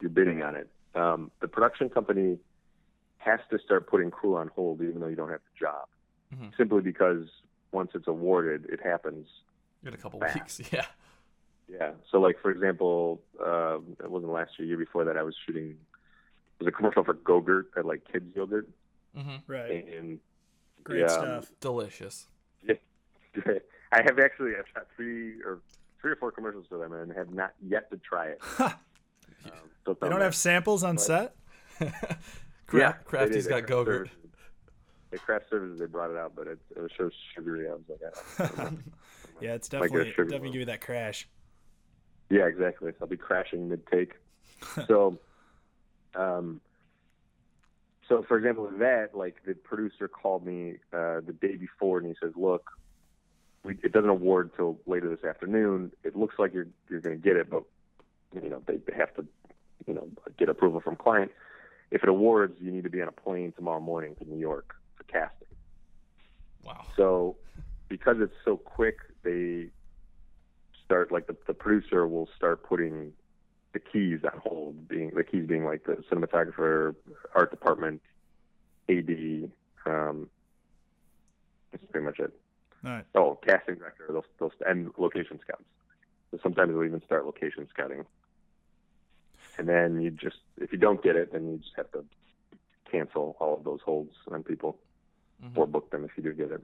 you're 0.00 0.10
bidding 0.10 0.42
on 0.42 0.56
it, 0.56 0.68
um, 0.94 1.30
the 1.40 1.48
production 1.48 1.88
company 1.90 2.38
has 3.18 3.38
to 3.50 3.58
start 3.58 3.86
putting 3.86 4.10
crew 4.10 4.36
on 4.36 4.48
hold, 4.48 4.80
even 4.80 4.98
though 5.00 5.08
you 5.08 5.16
don't 5.16 5.28
have 5.28 5.40
the 5.40 5.66
job, 5.66 5.86
Mhm. 6.34 6.56
simply 6.56 6.80
because 6.80 7.26
once 7.72 7.90
it's 7.94 8.06
awarded, 8.08 8.66
it 8.66 8.80
happens. 8.82 9.28
In 9.84 9.94
a 9.94 9.96
couple 9.96 10.20
Fast. 10.20 10.34
weeks, 10.34 10.60
yeah. 10.72 10.86
Yeah. 11.68 11.92
So, 12.10 12.20
like 12.20 12.38
for 12.40 12.50
example, 12.50 13.20
uh, 13.44 13.78
it 14.02 14.10
wasn't 14.10 14.32
last 14.32 14.52
year, 14.58 14.68
year 14.68 14.76
before 14.78 15.04
that, 15.04 15.16
I 15.16 15.22
was 15.22 15.34
shooting. 15.46 15.70
It 15.70 16.64
was 16.64 16.68
a 16.68 16.72
commercial 16.72 17.04
for 17.04 17.14
Gogurt 17.14 17.66
at 17.76 17.86
like 17.86 18.02
kids 18.10 18.26
yogurt, 18.36 18.68
hmm 19.16 19.36
Right. 19.46 19.86
and 19.88 20.18
Great 20.84 21.00
yeah, 21.00 21.08
stuff. 21.08 21.50
Delicious. 21.60 22.26
Yeah. 22.62 22.74
I 23.92 24.02
have 24.02 24.18
actually 24.18 24.52
I've 24.58 24.64
shot 24.74 24.86
three 24.96 25.40
or 25.42 25.60
three 26.00 26.12
or 26.12 26.16
four 26.16 26.30
commercials 26.32 26.66
for 26.68 26.78
them 26.78 26.92
and 26.92 27.12
have 27.12 27.32
not 27.32 27.52
yet 27.66 27.90
to 27.90 27.96
try 27.98 28.28
it. 28.28 28.40
Um, 29.46 29.52
still 29.80 29.94
They 30.02 30.08
don't 30.10 30.18
me. 30.18 30.24
have 30.24 30.34
samples 30.36 30.84
on 30.84 30.96
But- 30.96 31.00
set. 31.00 31.36
Cra- 31.78 32.78
Yeah, 32.78 32.92
they 32.92 33.04
Crafty's 33.04 33.44
did. 33.44 33.48
got 33.50 33.58
At 33.60 33.66
Craft 33.66 33.70
Gogurt. 33.88 33.96
Services. 34.08 34.29
At 35.12 35.22
craft 35.22 35.46
services, 35.50 35.80
they 35.80 35.86
brought 35.86 36.10
it 36.10 36.16
out, 36.16 36.34
but 36.36 36.46
it, 36.46 36.58
it 36.76 36.80
was 36.80 36.92
so 36.96 37.10
sugary. 37.34 37.68
I 37.68 37.72
was 37.72 37.82
like, 37.88 38.58
I. 38.58 38.70
Yeah, 39.40 39.54
it's 39.54 39.72
Might 39.80 39.90
get 39.90 40.00
a 40.00 40.04
definitely 40.04 40.10
sugar 40.12 40.24
definitely 40.24 40.48
one. 40.48 40.52
give 40.52 40.60
you 40.60 40.66
that 40.66 40.80
crash. 40.80 41.28
yeah, 42.28 42.46
exactly. 42.46 42.92
So 42.92 42.96
I'll 43.02 43.08
be 43.08 43.16
crashing 43.16 43.68
mid 43.68 43.86
take. 43.86 44.14
so, 44.86 45.18
um, 46.14 46.60
so 48.08 48.22
for 48.22 48.36
example, 48.36 48.64
with 48.64 48.78
that, 48.80 49.14
like 49.14 49.36
the 49.46 49.54
producer 49.54 50.08
called 50.08 50.44
me 50.44 50.74
uh, 50.92 51.20
the 51.26 51.34
day 51.40 51.56
before, 51.56 51.98
and 51.98 52.06
he 52.06 52.14
says, 52.22 52.32
"Look, 52.36 52.70
we, 53.64 53.78
it 53.82 53.92
doesn't 53.92 54.10
award 54.10 54.50
till 54.56 54.78
later 54.86 55.08
this 55.08 55.24
afternoon. 55.24 55.92
It 56.04 56.16
looks 56.16 56.34
like 56.38 56.52
you're 56.52 56.68
you're 56.88 57.00
going 57.00 57.16
to 57.16 57.22
get 57.22 57.36
it, 57.36 57.48
but 57.50 57.62
you 58.34 58.50
know 58.50 58.62
they 58.66 58.78
have 58.96 59.14
to, 59.14 59.26
you 59.86 59.94
know, 59.94 60.08
get 60.38 60.48
approval 60.48 60.80
from 60.80 60.96
client. 60.96 61.30
If 61.90 62.02
it 62.02 62.08
awards, 62.08 62.56
you 62.60 62.70
need 62.70 62.84
to 62.84 62.90
be 62.90 63.02
on 63.02 63.08
a 63.08 63.12
plane 63.12 63.52
tomorrow 63.52 63.80
morning 63.80 64.14
to 64.16 64.24
New 64.24 64.38
York 64.38 64.76
casting. 65.10 65.48
Wow. 66.64 66.84
So, 66.96 67.36
because 67.88 68.16
it's 68.20 68.34
so 68.44 68.56
quick, 68.56 68.98
they 69.22 69.68
start 70.84 71.12
like 71.12 71.26
the, 71.26 71.36
the 71.46 71.54
producer 71.54 72.06
will 72.06 72.28
start 72.36 72.62
putting 72.62 73.12
the 73.72 73.78
keys 73.78 74.20
on 74.24 74.40
hold. 74.40 74.88
Being 74.88 75.10
the 75.14 75.24
keys 75.24 75.46
being 75.46 75.64
like 75.64 75.84
the 75.84 76.02
cinematographer, 76.10 76.94
art 77.34 77.50
department, 77.50 78.02
AD. 78.88 79.50
Um, 79.86 80.28
that's 81.72 81.84
pretty 81.90 82.04
much 82.04 82.18
it. 82.18 82.32
All 82.84 82.90
right. 82.90 83.04
Oh, 83.14 83.38
casting 83.46 83.76
director, 83.76 84.06
those, 84.10 84.24
those, 84.38 84.52
and 84.66 84.90
location 84.98 85.38
scouts. 85.42 85.64
So 86.30 86.38
sometimes 86.42 86.72
they'll 86.72 86.84
even 86.84 87.02
start 87.04 87.26
location 87.26 87.66
scouting. 87.70 88.04
And 89.58 89.68
then 89.68 90.00
you 90.00 90.10
just, 90.10 90.38
if 90.58 90.72
you 90.72 90.78
don't 90.78 91.02
get 91.02 91.16
it, 91.16 91.32
then 91.32 91.50
you 91.50 91.58
just 91.58 91.76
have 91.76 91.90
to 91.92 92.04
cancel 92.90 93.36
all 93.38 93.56
of 93.56 93.64
those 93.64 93.80
holds 93.84 94.14
on 94.30 94.42
people 94.42 94.78
Mhm. 95.42 95.56
or 95.56 95.66
book 95.66 95.90
them 95.90 96.04
if 96.04 96.10
you 96.16 96.22
do 96.22 96.32
get 96.32 96.50
it. 96.50 96.60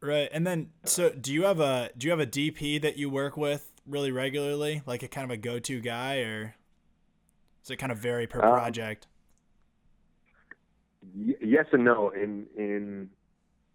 Right. 0.00 0.28
And 0.32 0.46
then 0.46 0.70
so 0.84 1.10
do 1.10 1.32
you 1.32 1.44
have 1.44 1.58
a 1.60 1.90
do 1.98 2.06
you 2.06 2.10
have 2.12 2.20
a 2.20 2.26
DP 2.26 2.78
that 2.82 2.96
you 2.96 3.10
work 3.10 3.36
with 3.36 3.72
really 3.86 4.12
regularly? 4.12 4.82
Like 4.86 5.02
a 5.02 5.08
kind 5.08 5.24
of 5.24 5.30
a 5.30 5.36
go-to 5.36 5.80
guy 5.80 6.18
or 6.18 6.54
does 7.62 7.70
it 7.72 7.76
kind 7.76 7.90
of 7.92 7.98
vary 7.98 8.26
per 8.26 8.40
Um, 8.42 8.52
project? 8.52 9.08
Y- 11.16 11.34
yes 11.40 11.66
and 11.72 11.84
no. 11.84 12.10
In 12.10 12.46
in 12.56 13.10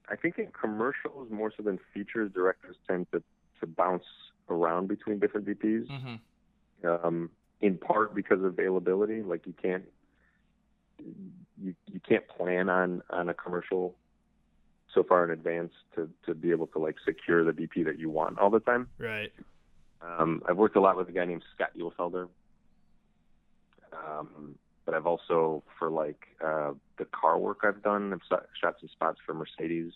I 0.08 0.16
think 0.16 0.38
in 0.40 0.48
commercials 0.52 1.30
more 1.30 1.52
so 1.56 1.63
than 1.63 1.78
features, 1.94 2.32
directors 2.32 2.78
tend 2.88 3.12
to 3.12 3.22
to 3.60 3.68
bounce 3.68 4.06
around 4.50 4.88
between 4.88 5.20
different 5.20 5.46
DPs. 5.48 5.88
Mhm. 5.88 6.20
Um, 6.86 7.32
in 7.62 7.78
part 7.78 8.13
because 8.16 8.40
of 8.40 8.46
availability. 8.46 9.22
Like 9.22 9.46
you 9.46 9.54
can't 9.54 9.86
you 11.63 11.75
you 11.91 12.00
can't 12.00 12.27
plan 12.27 12.70
on 12.70 13.01
on 13.10 13.29
a 13.29 13.34
commercial 13.34 13.96
so 14.93 15.03
far 15.03 15.24
in 15.24 15.32
advance 15.32 15.72
to 15.96 16.10
to 16.25 16.36
be 16.36 16.51
able 16.51 16.67
to 16.67 16.79
like 16.79 16.96
secure 17.05 17.43
the 17.43 17.51
DP 17.51 17.86
that 17.86 17.98
you 17.98 18.10
want 18.10 18.38
all 18.38 18.50
the 18.50 18.60
time. 18.60 18.89
Right. 18.98 19.32
Um, 20.01 20.43
I've 20.48 20.58
worked 20.58 20.75
a 20.75 20.82
lot 20.82 20.98
with 20.98 21.08
a 21.08 21.13
guy 21.13 21.25
named 21.25 21.43
Scott 21.55 21.72
Uhlfelder. 21.77 22.27
Um, 23.93 24.55
but 24.86 24.96
I've 24.96 25.08
also, 25.08 25.63
for 25.79 25.89
like 25.89 26.27
uh, 26.43 26.74
the 26.98 27.05
car 27.05 27.38
work 27.38 27.60
I've 27.63 27.82
done, 27.82 28.12
I've 28.12 28.22
shot, 28.60 28.75
some 28.79 28.89
spots 28.89 29.20
for 29.25 29.34
Mercedes. 29.34 29.93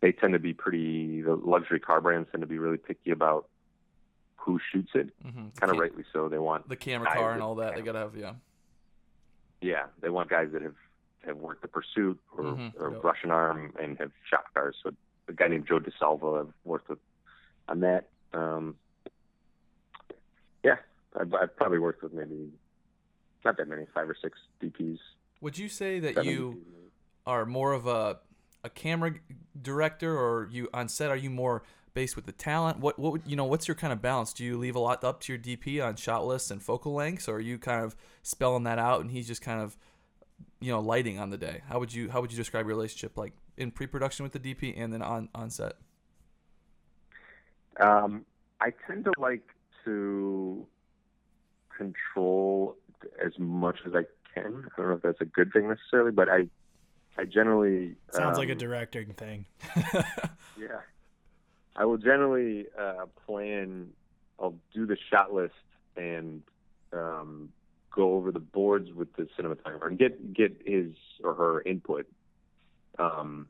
They 0.00 0.12
tend 0.12 0.32
to 0.32 0.38
be 0.38 0.54
pretty, 0.54 1.20
the 1.20 1.34
luxury 1.34 1.80
car 1.80 2.00
brands 2.00 2.28
tend 2.30 2.40
to 2.40 2.46
be 2.46 2.58
really 2.58 2.78
picky 2.78 3.10
about 3.10 3.46
who 4.36 4.58
shoots 4.72 4.92
it. 4.94 5.10
Mhm. 5.22 5.54
Kind 5.60 5.70
of 5.70 5.76
rightly 5.78 6.04
so. 6.14 6.30
They 6.30 6.38
want, 6.38 6.66
The 6.68 6.76
camera 6.76 7.12
car 7.12 7.32
and 7.32 7.42
all 7.42 7.56
that. 7.56 7.74
They 7.74 7.82
gotta 7.82 7.98
have 7.98 8.16
yeah. 8.16 8.34
Yeah, 9.60 9.84
they 10.00 10.08
want 10.08 10.28
guys 10.30 10.48
that 10.52 10.62
have, 10.62 10.74
have 11.26 11.36
worked 11.36 11.62
the 11.62 11.68
Pursuit 11.68 12.18
or, 12.36 12.44
Mhm, 12.44 12.72
or 12.80 12.92
yep. 12.92 13.04
Russian 13.04 13.30
Arm 13.30 13.74
and 13.80 13.98
have 13.98 14.10
shot 14.28 14.44
cars. 14.54 14.76
So 14.82 14.90
a 15.28 15.32
guy 15.32 15.48
named 15.48 15.66
Joe 15.66 15.80
DeSalvo 15.80 16.40
I've 16.40 16.52
worked 16.64 16.88
with 16.88 16.98
on 17.68 17.80
that. 17.80 18.08
Um, 18.32 18.76
yeah, 20.64 20.76
I've, 21.18 21.32
I've 21.34 21.56
probably 21.56 21.78
worked 21.78 22.02
with 22.02 22.12
maybe 22.12 22.50
not 23.44 23.56
that 23.56 23.68
many, 23.68 23.86
five 23.94 24.08
or 24.08 24.16
six 24.20 24.38
DPs. 24.62 24.98
Would 25.40 25.56
you 25.58 25.68
say 25.68 26.00
that 26.00 26.24
you 26.24 26.62
DPs. 26.64 26.90
are 27.26 27.46
more 27.46 27.72
of 27.72 27.86
a 27.86 28.18
a 28.62 28.68
camera 28.68 29.14
director, 29.60 30.18
or 30.18 30.48
you 30.50 30.68
on 30.74 30.88
set? 30.88 31.10
Are 31.10 31.16
you 31.16 31.30
more 31.30 31.62
based 31.94 32.16
with 32.16 32.26
the 32.26 32.32
talent? 32.32 32.78
What 32.78 32.98
what 32.98 33.12
would, 33.12 33.22
you 33.26 33.36
know? 33.36 33.44
What's 33.44 33.68
your 33.68 33.74
kind 33.74 33.92
of 33.92 34.00
balance? 34.02 34.32
Do 34.32 34.44
you 34.44 34.56
leave 34.56 34.76
a 34.76 34.78
lot 34.78 35.04
up 35.04 35.20
to 35.22 35.32
your 35.32 35.40
DP 35.40 35.84
on 35.84 35.96
shot 35.96 36.26
lists 36.26 36.50
and 36.50 36.62
focal 36.62 36.94
lengths, 36.94 37.28
or 37.28 37.36
are 37.36 37.40
you 37.40 37.58
kind 37.58 37.84
of 37.84 37.96
spelling 38.22 38.64
that 38.64 38.78
out 38.78 39.00
and 39.00 39.10
he's 39.10 39.26
just 39.26 39.42
kind 39.42 39.60
of 39.60 39.76
you 40.60 40.72
know 40.72 40.80
lighting 40.80 41.18
on 41.18 41.30
the 41.30 41.38
day? 41.38 41.62
How 41.68 41.78
would 41.78 41.92
you 41.92 42.10
how 42.10 42.20
would 42.20 42.32
you 42.32 42.36
describe 42.36 42.66
your 42.66 42.74
relationship 42.74 43.16
like 43.16 43.32
in 43.56 43.70
pre-production 43.70 44.22
with 44.24 44.32
the 44.32 44.40
DP 44.40 44.74
and 44.76 44.92
then 44.92 45.02
on 45.02 45.28
on 45.34 45.50
set? 45.50 45.74
Um, 47.80 48.26
I 48.60 48.72
tend 48.86 49.04
to 49.04 49.12
like 49.18 49.42
to 49.84 50.66
control 51.76 52.76
as 53.24 53.32
much 53.38 53.78
as 53.86 53.94
I 53.94 54.02
can. 54.34 54.64
I 54.76 54.80
don't 54.80 54.88
know 54.88 54.94
if 54.94 55.02
that's 55.02 55.20
a 55.20 55.24
good 55.24 55.52
thing 55.52 55.68
necessarily, 55.68 56.12
but 56.12 56.28
I 56.28 56.48
I 57.18 57.24
generally 57.24 57.96
Sounds 58.12 58.38
like 58.38 58.48
a 58.48 58.52
um, 58.52 58.58
directing 58.58 59.12
thing. 59.14 59.46
Yeah. 60.60 60.80
I 61.76 61.84
will 61.84 61.98
generally 61.98 62.66
uh, 62.78 63.06
plan, 63.26 63.88
I'll 64.38 64.56
do 64.74 64.86
the 64.86 64.96
shot 65.10 65.32
list 65.32 65.54
and 65.96 66.42
um, 66.92 67.50
go 67.94 68.14
over 68.14 68.32
the 68.32 68.40
boards 68.40 68.92
with 68.92 69.14
the 69.16 69.28
cinematographer 69.38 69.86
and 69.86 69.98
get, 69.98 70.34
get 70.34 70.62
his 70.64 70.92
or 71.22 71.34
her 71.34 71.62
input. 71.62 72.06
Um, 72.98 73.48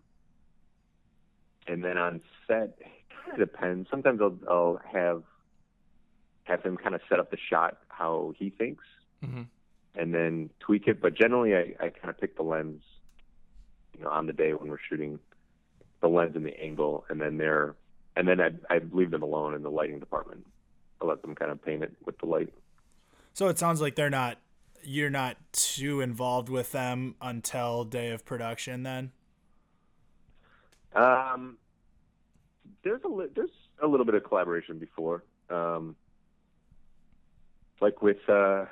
and 1.66 1.84
then 1.84 1.98
on 1.98 2.20
set, 2.46 2.78
it 2.78 2.86
kind 3.24 3.40
of 3.40 3.50
depends. 3.50 3.88
Sometimes 3.90 4.20
I'll, 4.20 4.38
I'll 4.48 4.80
have 4.92 5.22
have 6.44 6.62
him 6.64 6.76
kind 6.76 6.96
of 6.96 7.00
set 7.08 7.20
up 7.20 7.30
the 7.30 7.36
shot 7.48 7.78
how 7.88 8.34
he 8.36 8.50
thinks 8.50 8.84
hmm 9.24 9.42
and 9.94 10.14
then 10.14 10.50
tweak 10.60 10.86
it. 10.86 11.00
But 11.00 11.14
generally, 11.14 11.54
I, 11.54 11.74
I 11.84 11.88
kind 11.90 12.10
of 12.10 12.18
pick 12.18 12.36
the 12.36 12.42
lens, 12.42 12.82
you 13.96 14.04
know, 14.04 14.10
on 14.10 14.26
the 14.26 14.32
day 14.32 14.52
when 14.54 14.70
we're 14.70 14.78
shooting, 14.88 15.18
the 16.00 16.08
lens 16.08 16.36
and 16.36 16.44
the 16.44 16.58
angle, 16.60 17.04
and 17.08 17.20
then 17.20 17.38
they're, 17.38 17.74
and 18.20 18.28
then 18.28 18.40
I 18.40 18.74
I 18.74 18.80
leave 18.92 19.10
them 19.10 19.22
alone 19.22 19.54
in 19.54 19.62
the 19.62 19.70
lighting 19.70 19.98
department. 19.98 20.46
I 21.00 21.06
let 21.06 21.22
them 21.22 21.34
kind 21.34 21.50
of 21.50 21.64
paint 21.64 21.82
it 21.82 21.96
with 22.04 22.18
the 22.18 22.26
light. 22.26 22.52
So 23.32 23.48
it 23.48 23.58
sounds 23.58 23.80
like 23.80 23.94
they're 23.94 24.10
not 24.10 24.36
you're 24.82 25.10
not 25.10 25.36
too 25.52 26.02
involved 26.02 26.50
with 26.50 26.70
them 26.72 27.14
until 27.20 27.84
day 27.84 28.10
of 28.10 28.24
production 28.24 28.82
then. 28.82 29.12
Um, 30.94 31.56
there's 32.84 33.00
a 33.04 33.08
li- 33.08 33.28
there's 33.34 33.50
a 33.82 33.86
little 33.86 34.04
bit 34.04 34.14
of 34.14 34.24
collaboration 34.24 34.78
before, 34.78 35.24
um, 35.48 35.96
like 37.80 38.02
with 38.02 38.28
uh, 38.28 38.66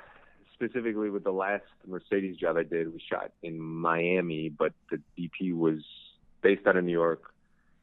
specifically 0.53 1.09
with 1.09 1.23
the 1.23 1.31
last 1.31 1.63
Mercedes 1.87 2.37
job 2.37 2.55
I 2.57 2.63
did, 2.63 2.93
we 2.93 3.01
shot 3.09 3.31
in 3.41 3.59
Miami, 3.59 4.49
but 4.49 4.73
the 4.91 5.01
DP 5.17 5.55
was 5.55 5.79
based 6.41 6.67
out 6.67 6.75
of 6.75 6.83
New 6.83 6.91
York, 6.91 7.33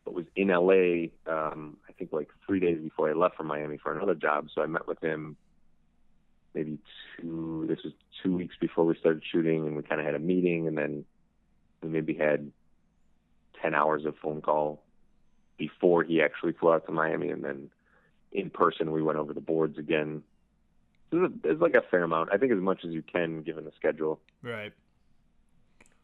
but 0.06 0.14
was 0.14 0.24
in 0.36 0.48
LA. 0.48 1.10
Um, 1.30 1.76
I 1.88 1.92
think 1.98 2.12
like 2.12 2.28
three 2.46 2.60
days 2.60 2.78
before 2.80 3.10
I 3.10 3.12
left 3.12 3.36
for 3.36 3.42
Miami 3.42 3.76
for 3.76 3.94
another 3.94 4.14
job. 4.14 4.48
So 4.54 4.62
I 4.62 4.66
met 4.66 4.86
with 4.86 5.00
him 5.02 5.36
maybe 6.54 6.78
two. 7.20 7.66
This 7.68 7.80
was 7.84 7.92
two 8.22 8.36
weeks 8.36 8.54
before 8.58 8.86
we 8.86 8.96
started 8.96 9.22
shooting, 9.30 9.66
and 9.66 9.76
we 9.76 9.82
kind 9.82 10.00
of 10.00 10.06
had 10.06 10.14
a 10.14 10.20
meeting, 10.20 10.68
and 10.68 10.78
then 10.78 11.04
we 11.82 11.88
maybe 11.88 12.14
had 12.14 12.52
ten 13.60 13.74
hours 13.74 14.06
of 14.06 14.14
phone 14.22 14.40
call 14.40 14.80
before 15.58 16.04
he 16.04 16.22
actually 16.22 16.52
flew 16.52 16.72
out 16.72 16.86
to 16.86 16.92
Miami, 16.92 17.30
and 17.30 17.42
then 17.44 17.68
in 18.30 18.48
person 18.48 18.92
we 18.92 19.02
went 19.02 19.18
over 19.18 19.34
the 19.34 19.40
boards 19.40 19.76
again. 19.76 20.22
It's 21.12 21.60
like 21.60 21.74
a 21.74 21.82
fair 21.82 22.04
amount. 22.04 22.30
I 22.32 22.36
think 22.36 22.52
as 22.52 22.58
much 22.58 22.84
as 22.84 22.92
you 22.92 23.02
can 23.02 23.42
given 23.42 23.64
the 23.64 23.72
schedule. 23.76 24.20
Right. 24.42 24.72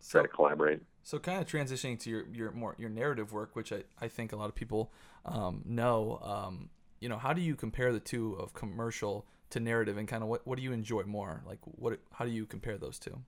Try 0.08 0.22
to 0.22 0.28
collaborate. 0.28 0.80
So 1.04 1.18
kind 1.18 1.40
of 1.40 1.46
transitioning 1.48 1.98
to 2.00 2.10
your, 2.10 2.24
your 2.32 2.50
more 2.52 2.74
your 2.78 2.90
narrative 2.90 3.32
work, 3.32 3.56
which 3.56 3.72
I, 3.72 3.82
I 4.00 4.08
think 4.08 4.32
a 4.32 4.36
lot 4.36 4.48
of 4.48 4.54
people 4.54 4.92
um, 5.24 5.62
know. 5.64 6.20
Um, 6.22 6.70
you 7.00 7.08
know, 7.08 7.18
how 7.18 7.32
do 7.32 7.40
you 7.40 7.56
compare 7.56 7.92
the 7.92 8.00
two 8.00 8.34
of 8.34 8.54
commercial 8.54 9.26
to 9.50 9.60
narrative, 9.60 9.96
and 9.96 10.06
kind 10.06 10.22
of 10.22 10.28
what, 10.28 10.46
what 10.46 10.56
do 10.56 10.62
you 10.62 10.72
enjoy 10.72 11.02
more? 11.02 11.42
Like, 11.46 11.58
what 11.64 11.98
how 12.12 12.24
do 12.24 12.30
you 12.30 12.46
compare 12.46 12.78
those 12.78 12.98
two? 12.98 13.18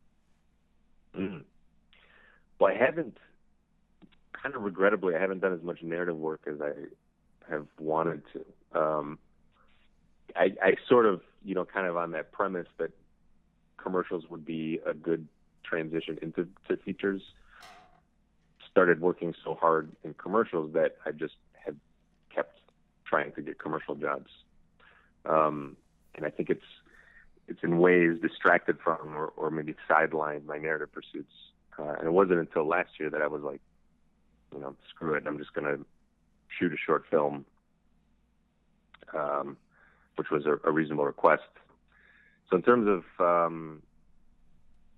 Mm. 1.17 1.43
Well, 2.59 2.73
I 2.73 2.77
haven't. 2.77 3.19
Kind 4.41 4.55
of 4.57 4.63
regrettably, 4.63 5.15
I 5.15 5.21
haven't 5.21 5.41
done 5.41 5.55
as 5.55 5.63
much 5.63 5.83
narrative 5.83 6.17
work 6.17 6.43
as 6.47 6.61
I 6.61 6.73
have 7.51 7.67
wanted 7.79 8.23
to. 8.35 8.79
Um, 8.79 9.19
I, 10.37 10.53
I 10.63 10.75
sort 10.89 11.07
of, 11.07 11.23
you 11.45 11.55
know, 11.55 11.65
kind 11.65 11.87
of 11.87 11.97
on 11.97 12.11
that 12.13 12.31
premise 12.31 12.67
that 12.79 12.91
commercials 13.79 14.25
would 14.29 14.45
be 14.45 14.81
a 14.85 14.93
good 14.93 15.27
transition 15.63 16.19
into 16.21 16.47
to 16.69 16.77
features 16.79 17.23
started 18.75 19.01
working 19.01 19.33
so 19.45 19.55
hard 19.55 19.93
in 20.03 20.15
commercials 20.15 20.73
that 20.73 20.97
I 21.07 21.13
just 21.13 21.35
have 21.65 21.77
kept 22.35 22.59
trying 23.07 23.31
to 23.35 23.41
get 23.41 23.57
commercial 23.57 23.95
jobs. 23.95 24.31
Um, 25.25 25.77
and 26.17 26.27
I 26.27 26.31
think 26.31 26.51
it's 26.51 26.67
it's 27.47 27.61
in 27.63 27.79
ways 27.79 28.19
distracted 28.21 28.79
from 28.83 29.15
or, 29.15 29.27
or 29.37 29.51
maybe 29.53 29.77
sidelined 29.89 30.45
my 30.45 30.59
narrative 30.59 30.93
pursuits. 30.93 31.33
Uh, 31.79 31.95
and 31.99 32.07
it 32.09 32.13
wasn't 32.13 32.41
until 32.41 32.67
last 32.67 32.91
year 32.99 33.11
that 33.11 33.23
I 33.23 33.29
was 33.29 33.43
like, 33.43 33.61
you 34.53 34.61
know, 34.61 34.75
screw 34.91 35.15
it, 35.15 35.23
I'm 35.25 35.39
just 35.39 35.55
going 35.55 35.67
to 35.67 35.85
shoot 36.59 36.73
a 36.73 36.77
short 36.77 37.05
film, 37.09 37.45
um, 39.17 39.57
which 40.17 40.31
was 40.31 40.47
a, 40.47 40.57
a, 40.69 40.73
reasonable 40.73 41.05
request. 41.05 41.43
So 42.51 42.57
in 42.57 42.63
terms 42.63 42.89
of 42.89 43.25
um, 43.25 43.83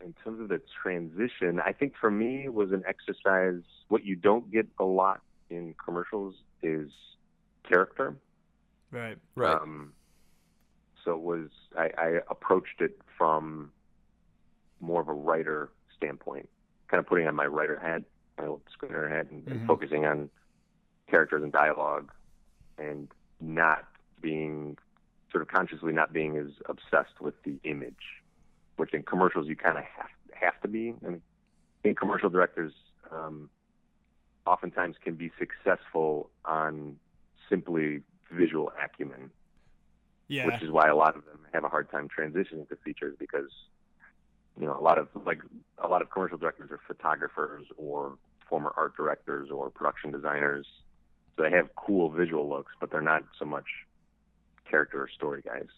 in 0.04 0.14
terms 0.24 0.40
of 0.40 0.48
the 0.48 0.60
transition, 0.82 1.60
I 1.64 1.72
think 1.72 1.94
for 2.00 2.10
me 2.10 2.48
was 2.48 2.72
an 2.72 2.82
exercise. 2.86 3.62
What 3.88 4.04
you 4.04 4.16
don't 4.16 4.50
get 4.50 4.66
a 4.78 4.84
lot 4.84 5.20
in 5.50 5.74
commercials 5.82 6.34
is 6.62 6.90
character. 7.68 8.16
Right. 8.90 9.18
Right. 9.34 9.54
Um, 9.54 9.92
so 11.04 11.12
it 11.12 11.20
was 11.20 11.48
I, 11.76 11.90
I 11.98 12.20
approached 12.30 12.80
it 12.80 13.00
from 13.16 13.70
more 14.80 15.00
of 15.00 15.08
a 15.08 15.12
writer 15.12 15.70
standpoint, 15.96 16.48
kind 16.88 16.98
of 16.98 17.06
putting 17.06 17.26
on 17.26 17.34
my 17.34 17.46
writer 17.46 17.78
hat, 17.78 18.02
my 18.38 18.46
old 18.46 18.62
screener 18.66 19.10
hat, 19.10 19.30
and, 19.30 19.44
mm-hmm. 19.44 19.52
and 19.52 19.66
focusing 19.66 20.04
on 20.04 20.28
characters 21.08 21.42
and 21.42 21.52
dialogue, 21.52 22.10
and 22.78 23.08
not 23.40 23.84
being 24.20 24.76
sort 25.30 25.42
of 25.42 25.48
consciously 25.48 25.92
not 25.92 26.12
being 26.12 26.36
as 26.36 26.48
obsessed 26.68 27.20
with 27.20 27.34
the 27.44 27.58
image 27.64 28.22
which 28.76 28.94
in 28.94 29.02
commercials 29.02 29.46
you 29.48 29.56
kind 29.56 29.78
of 29.78 29.84
have 29.84 30.10
have 30.32 30.60
to 30.62 30.68
be. 30.68 30.94
And 31.04 31.20
in 31.84 31.94
commercial 31.94 32.28
directors, 32.28 32.72
um, 33.10 33.48
oftentimes 34.46 34.96
can 35.02 35.14
be 35.14 35.30
successful 35.38 36.30
on 36.44 36.96
simply 37.48 38.02
visual 38.30 38.72
acumen. 38.82 39.30
Yeah. 40.28 40.46
Which 40.46 40.62
is 40.62 40.70
why 40.70 40.88
a 40.88 40.96
lot 40.96 41.16
of 41.16 41.24
them 41.24 41.38
have 41.52 41.64
a 41.64 41.68
hard 41.68 41.90
time 41.90 42.08
transitioning 42.08 42.68
to 42.68 42.76
features 42.84 43.16
because 43.18 43.50
you 44.58 44.66
know 44.66 44.76
a 44.76 44.82
lot 44.82 44.98
of 44.98 45.08
like 45.24 45.40
a 45.78 45.86
lot 45.86 46.02
of 46.02 46.10
commercial 46.10 46.36
directors 46.36 46.70
are 46.72 46.80
photographers 46.86 47.66
or 47.76 48.18
former 48.48 48.72
art 48.76 48.96
directors 48.96 49.50
or 49.50 49.70
production 49.70 50.10
designers. 50.10 50.66
So 51.36 51.42
they 51.42 51.50
have 51.50 51.68
cool 51.76 52.10
visual 52.10 52.48
looks, 52.48 52.72
but 52.80 52.90
they're 52.90 53.00
not 53.00 53.22
so 53.38 53.44
much 53.44 53.66
character 54.68 55.02
or 55.02 55.08
story 55.08 55.42
guys. 55.42 55.68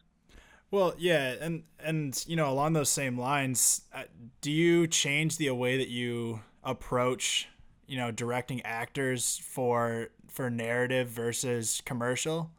Well, 0.70 0.94
yeah, 0.98 1.34
and 1.40 1.62
and 1.82 2.22
you 2.26 2.36
know, 2.36 2.50
along 2.50 2.74
those 2.74 2.90
same 2.90 3.18
lines, 3.18 3.82
uh, 3.94 4.02
do 4.42 4.50
you 4.50 4.86
change 4.86 5.38
the 5.38 5.50
way 5.50 5.78
that 5.78 5.88
you 5.88 6.40
approach, 6.62 7.48
you 7.86 7.96
know, 7.96 8.10
directing 8.10 8.60
actors 8.62 9.38
for 9.38 10.08
for 10.28 10.50
narrative 10.50 11.08
versus 11.08 11.82
commercial? 11.86 12.50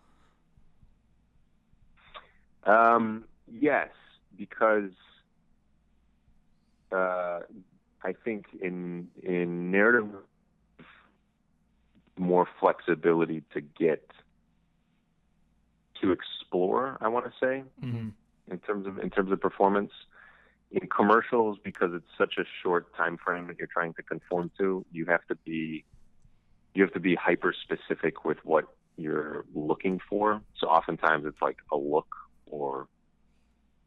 Um, 2.64 3.26
yes, 3.48 3.90
because 4.36 4.92
uh, 6.92 7.42
I 8.04 8.14
think 8.24 8.48
in 8.60 9.08
in 9.22 9.70
narrative 9.70 10.08
more 12.18 12.48
flexibility 12.60 13.44
to 13.54 13.62
get 13.62 14.12
to 16.02 16.12
explore. 16.12 16.98
I 17.02 17.08
want 17.08 17.26
to 17.26 17.32
say 17.40 17.64
mm-hmm. 17.84 18.10
in 18.52 18.60
terms 18.60 18.88
of 18.88 19.00
in 19.00 19.10
terms 19.10 19.32
of 19.32 19.40
performance 19.40 19.92
in 20.72 20.88
commercials 20.88 21.58
because 21.64 21.92
it's 21.94 22.10
such 22.18 22.36
a 22.38 22.44
short 22.62 22.94
time 22.96 23.18
frame 23.18 23.48
that 23.48 23.58
you're 23.58 23.68
trying 23.68 23.94
to 23.96 24.04
conform 24.04 24.52
to. 24.60 24.86
You 24.92 25.06
have 25.06 25.26
to 25.28 25.36
be 25.36 25.86
you 26.74 26.84
have 26.84 26.94
to 26.94 27.00
be 27.00 27.16
hyper 27.16 27.54
specific 27.64 28.26
with 28.26 28.38
what 28.44 28.66
you're 28.96 29.46
looking 29.56 30.00
for. 30.10 30.42
So 30.60 30.68
oftentimes 30.68 31.26
it's 31.26 31.42
like 31.42 31.58
a 31.72 31.78
look 31.78 32.08
or 32.46 32.88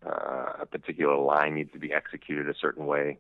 uh, 0.05 0.55
a 0.61 0.67
particular 0.67 1.17
line 1.17 1.55
needs 1.55 1.73
to 1.73 1.79
be 1.79 1.93
executed 1.93 2.49
a 2.49 2.55
certain 2.61 2.87
way. 2.87 3.19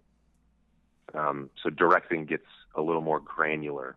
Um, 1.14 1.50
so 1.62 1.70
directing 1.70 2.24
gets 2.24 2.46
a 2.74 2.82
little 2.82 3.02
more 3.02 3.20
granular 3.20 3.96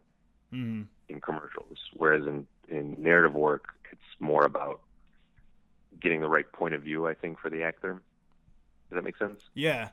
mm. 0.53 0.85
in 1.09 1.21
commercials, 1.21 1.77
whereas 1.93 2.23
in, 2.27 2.45
in 2.67 2.95
narrative 2.99 3.33
work, 3.33 3.69
it's 3.91 4.01
more 4.19 4.45
about 4.45 4.81
getting 6.01 6.21
the 6.21 6.27
right 6.27 6.49
point 6.51 6.73
of 6.73 6.83
view. 6.83 7.07
I 7.07 7.13
think 7.13 7.39
for 7.39 7.49
the 7.49 7.63
actor. 7.63 8.01
Does 8.89 8.97
that 8.97 9.03
make 9.03 9.17
sense? 9.17 9.41
Yeah. 9.53 9.89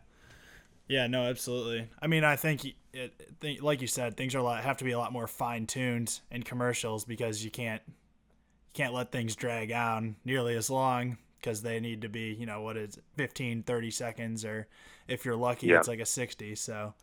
Yeah, 0.89 1.07
no, 1.07 1.23
absolutely. 1.23 1.89
I 2.01 2.07
mean, 2.07 2.25
I 2.25 2.37
think, 2.37 2.67
it, 2.93 3.15
think 3.41 3.63
like 3.63 3.81
you 3.81 3.87
said, 3.87 4.17
things 4.17 4.35
are 4.35 4.39
a 4.39 4.43
lot 4.43 4.63
have 4.63 4.77
to 4.79 4.85
be 4.85 4.93
a 4.93 4.99
lot 4.99 5.13
more 5.13 5.27
fine 5.27 5.67
tuned 5.67 6.21
in 6.31 6.43
commercials 6.43 7.05
because 7.05 7.45
you 7.45 7.51
can't 7.51 7.81
you 7.87 8.75
can't 8.75 8.93
let 8.93 9.11
things 9.13 9.35
drag 9.35 9.73
on 9.73 10.17
nearly 10.25 10.55
as 10.57 10.69
long 10.69 11.19
because 11.41 11.63
they 11.63 11.81
need 11.81 12.03
to 12.03 12.09
be, 12.09 12.37
you 12.39 12.47
know, 12.47 12.61
what 12.61 12.77
is 12.77 12.97
it, 12.97 13.05
15, 13.17 13.63
30 13.63 13.91
seconds, 13.91 14.45
or 14.45 14.69
if 15.09 15.25
you're 15.25 15.37
lucky, 15.37 15.69
yeah. 15.69 15.79
it's 15.79 15.89
like 15.89 16.01
a 16.01 16.07
60. 16.07 16.55
So. 16.55 16.95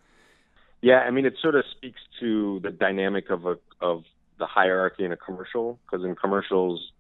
Yeah, 0.82 1.00
I 1.00 1.12
mean, 1.12 1.26
it 1.26 1.34
sort 1.42 1.56
of 1.56 1.66
speaks 1.72 2.00
to 2.22 2.60
the 2.62 2.72
dynamic 2.72 3.30
of 3.30 3.46
a 3.46 3.58
of 3.82 4.04
the 4.38 4.46
hierarchy 4.46 5.04
in 5.04 5.12
a 5.12 5.18
commercial 5.18 5.78
because 5.86 6.06
in 6.06 6.16
commercials, 6.16 6.92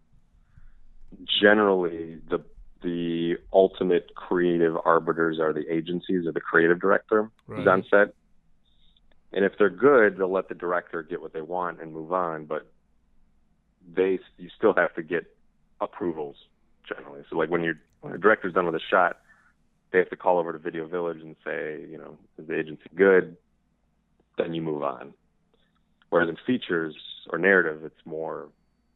generally 1.41 2.19
the 2.30 2.43
the 2.82 3.36
ultimate 3.52 4.15
creative 4.15 4.76
arbiters 4.86 5.39
are 5.39 5.52
the 5.52 5.69
agencies 5.69 6.26
or 6.26 6.32
the 6.32 6.39
creative 6.39 6.80
director 6.80 7.30
right. 7.48 7.58
who's 7.58 7.67
on 7.67 7.84
set. 7.89 8.13
And 9.34 9.43
if 9.45 9.54
they're 9.60 9.69
good, 9.69 10.17
they'll 10.17 10.32
let 10.32 10.48
the 10.48 10.56
director 10.56 11.04
get 11.04 11.22
what 11.22 11.34
they 11.34 11.41
want 11.41 11.82
and 11.82 11.93
move 11.93 12.13
on. 12.13 12.45
But 12.45 12.72
they, 13.93 14.19
you 14.38 14.50
still 14.58 14.74
have 14.76 14.95
to 14.95 15.04
get 15.04 15.26
approvals 15.82 16.38
generally. 16.88 17.24
So 17.30 17.38
like 17.38 17.50
when 17.50 17.63
you're 17.63 17.80
when 18.02 18.13
a 18.13 18.17
director's 18.17 18.54
done 18.54 18.65
with 18.65 18.76
a 18.76 18.82
shot, 18.89 19.17
they 19.91 20.00
have 20.00 20.10
to 20.10 20.15
call 20.15 20.39
over 20.39 20.54
to 20.54 20.60
Video 20.60 20.88
Village 20.88 21.19
and 21.22 21.36
say, 21.43 21.86
you 21.89 21.98
know, 21.98 22.17
is 22.38 22.48
the 22.48 22.58
agency 22.58 22.84
good? 22.95 23.36
Then 24.38 24.54
you 24.54 24.62
move 24.62 24.84
on. 24.84 25.13
Whereas 26.10 26.30
in 26.30 26.38
features 26.48 26.95
or 27.30 27.38
narrative, 27.38 27.84
it's 27.84 28.06
more 28.06 28.48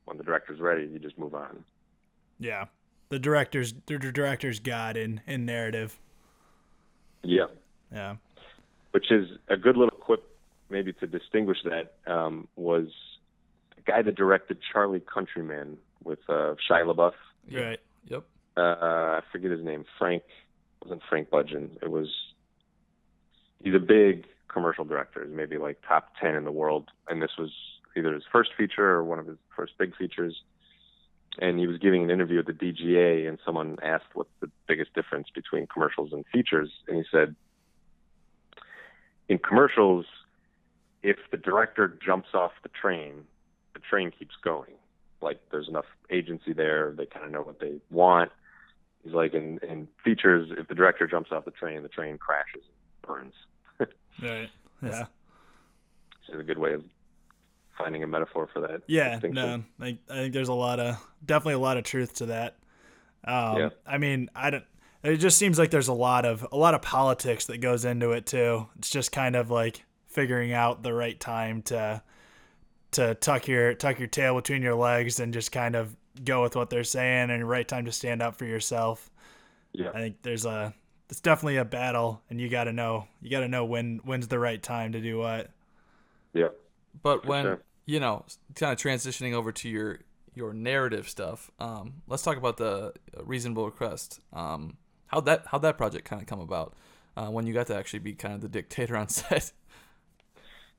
when 0.06 0.18
the 0.18 0.24
director's 0.24 0.60
ready, 0.60 0.86
you 0.86 1.00
just 1.00 1.18
move 1.18 1.36
on. 1.36 1.64
Yeah, 2.44 2.66
the 3.08 3.20
director's 3.20 3.74
the 3.86 3.98
director's 3.98 4.60
god 4.60 4.98
in 4.98 5.22
in 5.26 5.46
narrative. 5.46 5.98
Yeah. 7.24 7.46
Yeah. 7.90 8.16
Which 8.92 9.12
is 9.12 9.30
a 9.48 9.56
good 9.56 9.78
little 9.78 9.98
quip, 9.98 10.24
maybe 10.70 10.92
to 10.94 11.08
distinguish 11.08 11.58
that 11.64 11.94
um, 12.12 12.50
was 12.58 12.88
a 13.78 13.82
guy 13.90 14.02
that 14.02 14.16
directed 14.16 14.58
Charlie 14.74 15.00
Countryman 15.00 15.78
with 16.04 16.20
uh, 16.28 16.56
Shia 16.70 16.86
LaBeouf. 16.86 17.14
Right. 17.50 17.80
Yep. 18.10 18.24
Uh, 18.58 18.62
I 18.62 19.22
forget 19.32 19.52
his 19.52 19.64
name. 19.64 19.86
Frank 19.98 20.24
it 20.26 20.88
wasn't 20.88 21.02
Frank 21.08 21.30
Budgeon. 21.30 21.78
It 21.82 21.90
was. 21.90 22.10
He's 23.64 23.74
a 23.74 23.80
big 23.80 24.26
commercial 24.50 24.84
director. 24.84 25.24
He's 25.26 25.34
maybe 25.34 25.58
like 25.58 25.78
top 25.88 26.10
ten 26.22 26.36
in 26.36 26.44
the 26.44 26.52
world, 26.52 26.90
and 27.08 27.22
this 27.22 27.32
was 27.40 27.52
either 27.96 28.14
his 28.14 28.24
first 28.30 28.50
feature 28.58 28.90
or 28.90 29.06
one 29.06 29.20
of 29.20 29.28
his 29.28 29.38
first 29.56 29.78
big 29.78 29.96
features 29.96 30.36
and 31.40 31.60
he 31.60 31.68
was 31.68 31.78
giving 31.78 32.04
an 32.04 32.10
interview 32.10 32.40
at 32.40 32.46
the 32.46 32.54
DGA, 32.54 33.28
and 33.28 33.40
someone 33.46 33.78
asked 33.82 34.06
what's 34.14 34.30
the 34.40 34.50
biggest 34.68 34.94
difference 34.94 35.28
between 35.34 35.68
commercials 35.68 36.14
and 36.14 36.26
features, 36.32 36.70
and 36.88 36.98
he 36.98 37.04
said, 37.12 37.36
in 39.30 39.38
commercials, 39.40 40.06
if 41.02 41.18
the 41.32 41.38
director 41.38 41.98
jumps 42.06 42.30
off 42.34 42.52
the 42.62 42.70
train 42.70 43.26
the 43.74 43.80
train 43.80 44.12
keeps 44.18 44.36
going. 44.44 44.74
Like 45.22 45.40
there's 45.52 45.68
enough 45.68 45.86
agency 46.10 46.54
there. 46.54 46.94
They 46.98 47.06
kind 47.06 47.26
of 47.26 47.32
know 47.32 47.42
what 47.42 47.60
they 47.60 47.74
want. 47.90 48.32
He's 49.04 49.14
like 49.14 49.34
in, 49.34 49.60
in 49.68 49.88
features, 50.04 50.50
if 50.58 50.68
the 50.68 50.76
director 50.76 51.08
jumps 51.08 51.32
off 51.32 51.46
the 51.46 51.52
train, 51.52 51.84
the 51.84 51.90
train 51.90 52.18
crashes, 52.18 52.64
and 52.64 53.08
burns. 53.08 53.34
right. 54.22 54.50
Yeah. 54.82 55.06
It's 56.28 56.40
a 56.40 56.44
good 56.44 56.58
way 56.58 56.74
of 56.74 56.84
finding 57.78 58.04
a 58.04 58.08
metaphor 58.08 58.50
for 58.54 58.62
that. 58.62 58.82
Yeah. 58.88 59.20
No, 59.24 59.64
I, 59.80 59.98
I 60.10 60.14
think 60.14 60.34
there's 60.34 60.50
a 60.50 60.54
lot 60.54 60.80
of 60.80 60.98
definitely 61.26 61.56
a 61.56 61.60
lot 61.60 61.78
of 61.78 61.84
truth 61.84 62.16
to 62.16 62.28
that. 62.28 62.58
Um, 63.26 63.58
yeah. 63.58 63.70
I 63.86 63.98
mean, 63.98 64.30
I 64.36 64.50
don't. 64.50 64.64
It 65.04 65.18
just 65.18 65.38
seems 65.38 65.60
like 65.60 65.70
there's 65.70 65.90
a 65.90 65.94
lot 65.94 66.26
of 66.26 66.48
a 66.52 66.58
lot 66.58 66.76
of 66.76 66.82
politics 66.82 67.46
that 67.48 67.60
goes 67.60 67.84
into 67.86 68.12
it 68.12 68.26
too. 68.26 68.68
It's 68.78 68.90
just 68.90 69.12
kind 69.12 69.36
of 69.36 69.52
like 69.52 69.84
figuring 70.08 70.54
out 70.54 70.84
the 70.84 70.94
right 70.94 71.20
time 71.20 71.62
to 71.64 72.02
to 72.92 73.16
tuck 73.16 73.48
your 73.48 73.74
tuck 73.74 74.00
your 74.00 74.08
tail 74.08 74.36
between 74.36 74.62
your 74.62 74.76
legs 74.76 75.20
and 75.20 75.34
just 75.34 75.52
kind 75.52 75.76
of 75.76 75.96
go 76.24 76.44
with 76.44 76.56
what 76.56 76.70
they're 76.70 76.84
saying 76.84 77.32
and 77.32 77.48
right 77.48 77.68
time 77.68 77.86
to 77.86 77.92
stand 77.92 78.22
up 78.22 78.36
for 78.36 78.46
yourself. 78.46 79.10
Yeah. 79.74 79.90
I 79.90 80.00
think 80.00 80.18
there's 80.22 80.46
a 80.46 80.74
it's 81.10 81.20
definitely 81.20 81.58
a 81.58 81.66
battle 81.66 82.22
and 82.30 82.40
you 82.40 82.50
got 82.50 82.66
to 82.66 82.74
know 82.74 83.08
you 83.22 83.30
got 83.30 83.42
to 83.42 83.48
know 83.48 83.66
when 83.66 84.00
when's 84.04 84.28
the 84.28 84.40
right 84.40 84.62
time 84.62 84.94
to 84.94 85.02
do 85.02 85.18
what. 85.18 85.50
Yeah. 86.34 86.50
But 87.02 87.26
when 87.26 87.44
sure. 87.44 87.62
you 87.86 88.00
know, 88.00 88.26
kind 88.56 88.72
of 88.74 88.80
transitioning 88.80 89.34
over 89.34 89.52
to 89.52 89.70
your 89.70 90.00
your 90.36 90.54
narrative 90.54 91.08
stuff, 91.08 91.52
um, 91.60 92.02
let's 92.08 92.24
talk 92.24 92.38
about 92.38 92.58
the 92.58 92.94
reasonable 93.24 93.66
request. 93.66 94.20
Um, 94.32 94.78
how 95.08 95.22
that 95.22 95.44
how 95.48 95.58
that 95.60 95.78
project 95.78 96.06
kind 96.06 96.22
of 96.22 96.28
come 96.28 96.40
about 96.40 96.76
uh, 97.16 97.28
when 97.28 97.46
you 97.46 97.54
got 97.54 97.68
to 97.68 97.76
actually 97.76 98.00
be 98.00 98.14
kind 98.14 98.34
of 98.34 98.42
the 98.42 98.50
dictator 98.50 98.98
on 98.98 99.10
set. 99.10 99.52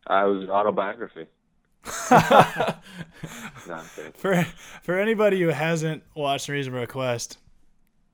I 0.07 0.25
was 0.25 0.49
autobiography. 0.49 1.27
no, 2.11 3.79
for 4.15 4.43
for 4.83 4.99
anybody 4.99 5.41
who 5.41 5.49
hasn't 5.49 6.03
watched 6.15 6.49
Reasonable 6.49 6.81
Request, 6.81 7.39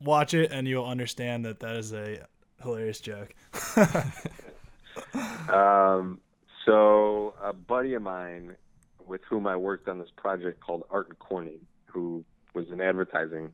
watch 0.01 0.35
it 0.35 0.51
and 0.51 0.67
you'll 0.67 0.87
understand 0.87 1.45
that 1.45 1.61
that 1.61 1.77
is 1.77 1.93
a 1.93 2.27
hilarious 2.63 3.01
joke. 3.01 3.33
um, 5.49 6.21
so 6.64 7.35
a 7.42 7.53
buddy 7.53 7.94
of 7.94 8.03
mine 8.03 8.57
with 9.07 9.23
whom 9.29 9.46
I 9.46 9.57
worked 9.57 9.88
on 9.88 9.99
this 9.99 10.11
project 10.16 10.61
called 10.61 10.85
Art 10.90 11.09
and 11.09 11.18
Corning, 11.18 11.61
who 11.87 12.25
was 12.55 12.66
in 12.70 12.81
advertising, 12.81 13.53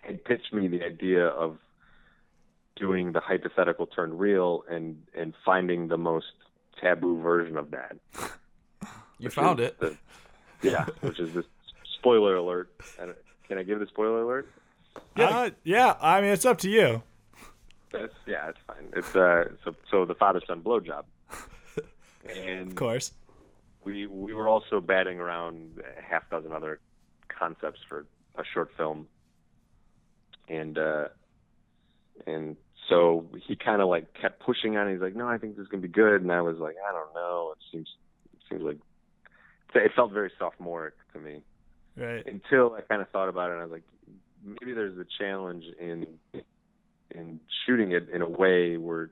had 0.00 0.24
pitched 0.24 0.52
me 0.52 0.68
the 0.68 0.82
idea 0.84 1.26
of 1.26 1.58
doing 2.76 3.12
the 3.12 3.20
hypothetical 3.20 3.86
turned 3.86 4.18
real 4.18 4.64
and 4.70 5.02
and 5.14 5.34
finding 5.44 5.88
the 5.88 5.98
most 5.98 6.32
taboo 6.80 7.20
version 7.20 7.56
of 7.56 7.70
that. 7.70 7.96
You 9.18 9.30
found 9.30 9.60
it. 9.60 9.78
The, 9.78 9.96
yeah, 10.62 10.86
which 11.00 11.20
is 11.20 11.32
this 11.34 11.44
spoiler 11.98 12.36
alert. 12.36 12.70
Can 13.48 13.58
I 13.58 13.62
give 13.62 13.78
the 13.78 13.86
spoiler 13.86 14.22
alert? 14.22 14.48
Yeah, 15.16 15.28
uh, 15.28 15.50
yeah. 15.64 15.94
I 16.00 16.20
mean, 16.20 16.30
it's 16.30 16.46
up 16.46 16.58
to 16.58 16.70
you. 16.70 17.02
That's, 17.92 18.14
yeah, 18.26 18.48
it's 18.48 18.58
fine. 18.66 18.88
It's 18.96 19.14
uh, 19.14 19.44
so 19.64 19.74
so 19.90 20.04
the 20.04 20.14
father 20.14 20.40
son 20.46 20.62
blowjob. 20.62 21.04
And 22.28 22.68
of 22.68 22.74
course, 22.74 23.12
we 23.84 24.06
we 24.06 24.32
were 24.34 24.48
also 24.48 24.80
batting 24.80 25.18
around 25.18 25.80
a 25.80 26.02
half 26.02 26.28
dozen 26.30 26.52
other 26.52 26.80
concepts 27.28 27.80
for 27.88 28.06
a 28.36 28.44
short 28.52 28.70
film, 28.76 29.08
and 30.48 30.78
uh, 30.78 31.08
and 32.26 32.56
so 32.88 33.26
he 33.46 33.56
kind 33.56 33.82
of 33.82 33.88
like 33.88 34.14
kept 34.14 34.40
pushing 34.40 34.76
on. 34.76 34.88
it. 34.88 34.92
He's 34.92 35.00
like, 35.02 35.16
"No, 35.16 35.28
I 35.28 35.38
think 35.38 35.56
this 35.56 35.64
is 35.64 35.68
gonna 35.68 35.82
be 35.82 35.88
good," 35.88 36.22
and 36.22 36.30
I 36.30 36.42
was 36.42 36.58
like, 36.58 36.76
"I 36.88 36.92
don't 36.92 37.14
know. 37.14 37.54
It 37.56 37.64
seems 37.72 37.88
it 38.32 38.40
seems 38.48 38.62
like 38.62 38.78
it 39.74 39.92
felt 39.96 40.12
very 40.12 40.30
sophomoric 40.38 40.94
to 41.12 41.18
me." 41.18 41.42
Right. 41.96 42.24
Until 42.26 42.74
I 42.74 42.80
kind 42.80 43.02
of 43.02 43.08
thought 43.10 43.28
about 43.28 43.50
it, 43.50 43.54
and 43.54 43.60
I 43.60 43.64
was 43.64 43.72
like, 43.72 43.82
maybe 44.44 44.72
there's 44.72 44.98
a 44.98 45.06
challenge 45.18 45.64
in 45.78 46.06
in 47.10 47.40
shooting 47.66 47.92
it 47.92 48.08
in 48.08 48.22
a 48.22 48.28
way 48.28 48.76
where 48.76 49.10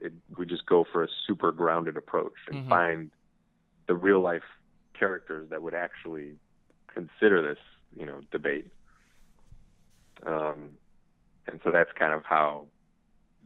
it, 0.00 0.12
we 0.36 0.46
just 0.46 0.66
go 0.66 0.84
for 0.90 1.04
a 1.04 1.08
super 1.26 1.52
grounded 1.52 1.96
approach 1.96 2.32
and 2.48 2.56
mm-hmm. 2.56 2.68
find 2.68 3.10
the 3.86 3.94
real 3.94 4.20
life 4.20 4.42
characters 4.98 5.48
that 5.50 5.62
would 5.62 5.74
actually 5.74 6.34
consider 6.92 7.42
this, 7.42 7.58
you 7.96 8.06
know, 8.06 8.20
debate. 8.30 8.66
Um, 10.26 10.70
and 11.46 11.60
so 11.64 11.70
that's 11.70 11.90
kind 11.98 12.12
of 12.12 12.24
how 12.24 12.66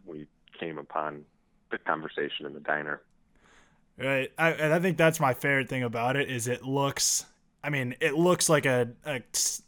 we 0.05 0.27
came 0.59 0.79
upon 0.79 1.25
the 1.71 1.79
conversation 1.79 2.47
in 2.47 2.55
the 2.55 2.61
diner. 2.61 3.01
Right, 3.97 4.33
I, 4.37 4.51
and 4.51 4.75
I 4.75 4.81
think 4.81 4.97
that's 4.97 5.21
my 5.21 5.35
favorite 5.35 5.69
thing 5.69 5.85
about 5.85 6.17
it 6.17 6.29
is 6.29 6.49
it 6.49 6.65
looks 6.65 7.27
I 7.65 7.71
mean, 7.71 7.97
it 7.99 8.13
looks 8.13 8.51
like 8.51 8.67
a, 8.67 8.91
a, 9.07 9.23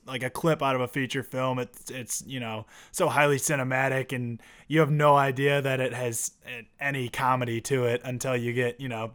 like 0.07 0.23
a 0.23 0.29
clip 0.29 0.63
out 0.63 0.75
of 0.75 0.83
a 0.83 0.89
feature 0.89 1.23
film. 1.23 1.59
It's 1.59 1.91
it's 1.91 2.23
you 2.27 2.41
know 2.41 2.67
so 2.93 3.09
highly 3.09 3.39
cinematic, 3.39 4.15
and 4.15 4.39
you 4.69 4.81
have 4.81 4.91
no 4.91 5.17
idea 5.17 5.63
that 5.63 5.81
it 5.81 5.95
has 5.95 6.33
any 6.79 7.09
comedy 7.09 7.63
to 7.63 7.85
it 7.87 8.03
until 8.05 8.37
you 8.37 8.53
get 8.53 8.83
you 8.83 8.91
know 8.91 9.13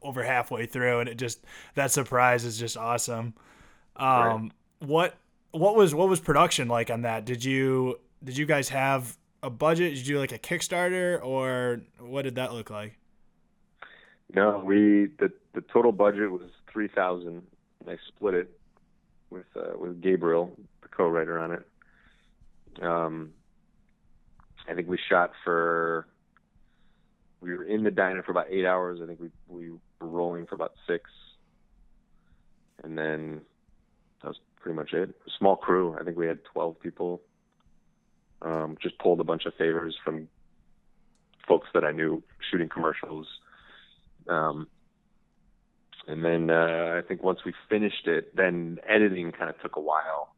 over 0.00 0.22
halfway 0.22 0.66
through, 0.66 1.00
and 1.00 1.08
it 1.08 1.18
just 1.18 1.44
that 1.74 1.90
surprise 1.90 2.44
is 2.44 2.56
just 2.56 2.76
awesome. 2.76 3.34
Um, 3.96 4.06
right. 4.06 4.50
what 4.78 5.16
what 5.50 5.74
was 5.74 5.92
what 5.92 6.08
was 6.08 6.20
production 6.20 6.68
like 6.68 6.88
on 6.88 7.02
that? 7.02 7.24
Did 7.24 7.44
you 7.44 7.98
did 8.22 8.38
you 8.38 8.46
guys 8.46 8.68
have 8.68 9.16
a 9.42 9.50
budget? 9.50 9.94
Did 9.94 10.06
you 10.06 10.14
do 10.14 10.20
like 10.20 10.30
a 10.30 10.38
Kickstarter, 10.38 11.20
or 11.20 11.80
what 11.98 12.22
did 12.22 12.36
that 12.36 12.52
look 12.52 12.70
like? 12.70 12.96
No, 14.32 14.62
we 14.64 15.08
the 15.18 15.32
the 15.52 15.62
total 15.62 15.90
budget 15.90 16.30
was 16.30 16.48
three 16.72 16.86
thousand 16.86 17.42
I 17.88 17.96
split 18.08 18.34
it 18.34 18.50
with 19.30 19.46
uh, 19.56 19.78
with 19.78 20.00
Gabriel, 20.00 20.56
the 20.82 20.88
co-writer 20.88 21.38
on 21.38 21.52
it. 21.52 22.82
Um, 22.82 23.30
I 24.68 24.74
think 24.74 24.88
we 24.88 24.98
shot 25.08 25.32
for 25.44 26.06
we 27.40 27.56
were 27.56 27.64
in 27.64 27.82
the 27.82 27.90
diner 27.90 28.22
for 28.22 28.32
about 28.32 28.46
eight 28.50 28.66
hours. 28.66 29.00
I 29.02 29.06
think 29.06 29.20
we 29.20 29.30
we 29.48 29.70
were 29.70 30.06
rolling 30.06 30.46
for 30.46 30.54
about 30.54 30.74
six, 30.86 31.10
and 32.84 32.96
then 32.96 33.40
that 34.22 34.28
was 34.28 34.40
pretty 34.60 34.76
much 34.76 34.92
it. 34.92 35.08
A 35.08 35.30
small 35.38 35.56
crew. 35.56 35.96
I 35.98 36.04
think 36.04 36.16
we 36.16 36.26
had 36.26 36.40
twelve 36.44 36.78
people. 36.80 37.22
Um, 38.42 38.76
just 38.80 38.98
pulled 38.98 39.20
a 39.20 39.24
bunch 39.24 39.44
of 39.44 39.54
favors 39.54 39.96
from 40.02 40.28
folks 41.46 41.68
that 41.74 41.84
I 41.84 41.92
knew 41.92 42.22
shooting 42.50 42.68
commercials. 42.68 43.26
Um, 44.28 44.68
and 46.10 46.24
then 46.24 46.50
uh, 46.50 46.96
I 46.98 47.06
think 47.06 47.22
once 47.22 47.40
we 47.44 47.54
finished 47.68 48.06
it, 48.06 48.34
then 48.34 48.78
editing 48.88 49.32
kind 49.32 49.48
of 49.48 49.60
took 49.60 49.76
a 49.76 49.80
while, 49.80 50.34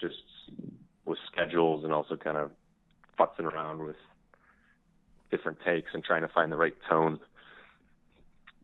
just 0.00 0.16
with 1.04 1.18
schedules 1.30 1.84
and 1.84 1.92
also 1.92 2.16
kind 2.16 2.36
of 2.36 2.50
futzing 3.18 3.50
around 3.52 3.84
with 3.84 3.96
different 5.30 5.58
takes 5.64 5.90
and 5.94 6.04
trying 6.04 6.22
to 6.22 6.28
find 6.28 6.52
the 6.52 6.56
right 6.56 6.76
tone. 6.88 7.18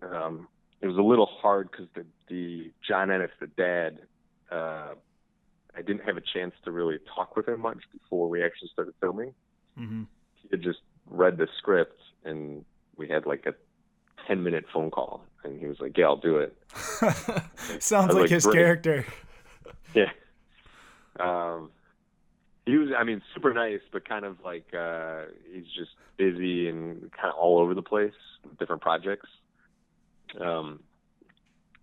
Um, 0.02 0.48
it 0.80 0.86
was 0.86 0.96
a 0.96 1.02
little 1.02 1.26
hard 1.26 1.70
because 1.70 1.86
the 1.94 2.04
the 2.28 2.70
John 2.86 3.10
Ennis, 3.10 3.30
the 3.40 3.46
dad, 3.46 4.00
uh, 4.52 4.94
I 5.76 5.82
didn't 5.82 6.04
have 6.04 6.16
a 6.16 6.22
chance 6.32 6.54
to 6.64 6.70
really 6.70 6.98
talk 7.14 7.36
with 7.36 7.48
him 7.48 7.60
much 7.60 7.78
before 7.92 8.28
we 8.28 8.44
actually 8.44 8.68
started 8.72 8.94
filming. 9.00 9.34
Mm-hmm. 9.78 10.04
He 10.42 10.48
had 10.50 10.62
just 10.62 10.80
read 11.10 11.38
the 11.38 11.48
script, 11.58 12.00
and 12.24 12.64
we 12.96 13.08
had 13.08 13.26
like 13.26 13.46
a 13.46 13.54
ten 14.26 14.42
minute 14.42 14.64
phone 14.72 14.90
call, 14.90 15.24
and 15.44 15.58
he 15.58 15.66
was 15.66 15.80
like, 15.80 15.96
"Yeah, 15.96 16.06
I'll 16.06 16.16
do 16.16 16.38
it." 16.38 16.56
Sounds 17.80 18.12
like, 18.12 18.22
like, 18.22 18.30
his 18.30 18.44
Great. 18.44 18.56
character. 18.56 19.06
Yeah. 19.94 20.10
Um, 21.20 21.70
he 22.66 22.76
was, 22.76 22.88
I 22.98 23.04
mean, 23.04 23.22
super 23.32 23.54
nice, 23.54 23.78
but 23.92 24.08
kind 24.08 24.24
of 24.24 24.38
like 24.44 24.74
uh, 24.74 25.26
he's 25.52 25.66
just 25.66 25.92
busy 26.16 26.68
and 26.68 27.12
kind 27.12 27.32
of 27.32 27.34
all 27.38 27.60
over 27.60 27.74
the 27.74 27.82
place 27.82 28.12
with 28.42 28.58
different 28.58 28.82
projects. 28.82 29.28
Um, 30.40 30.80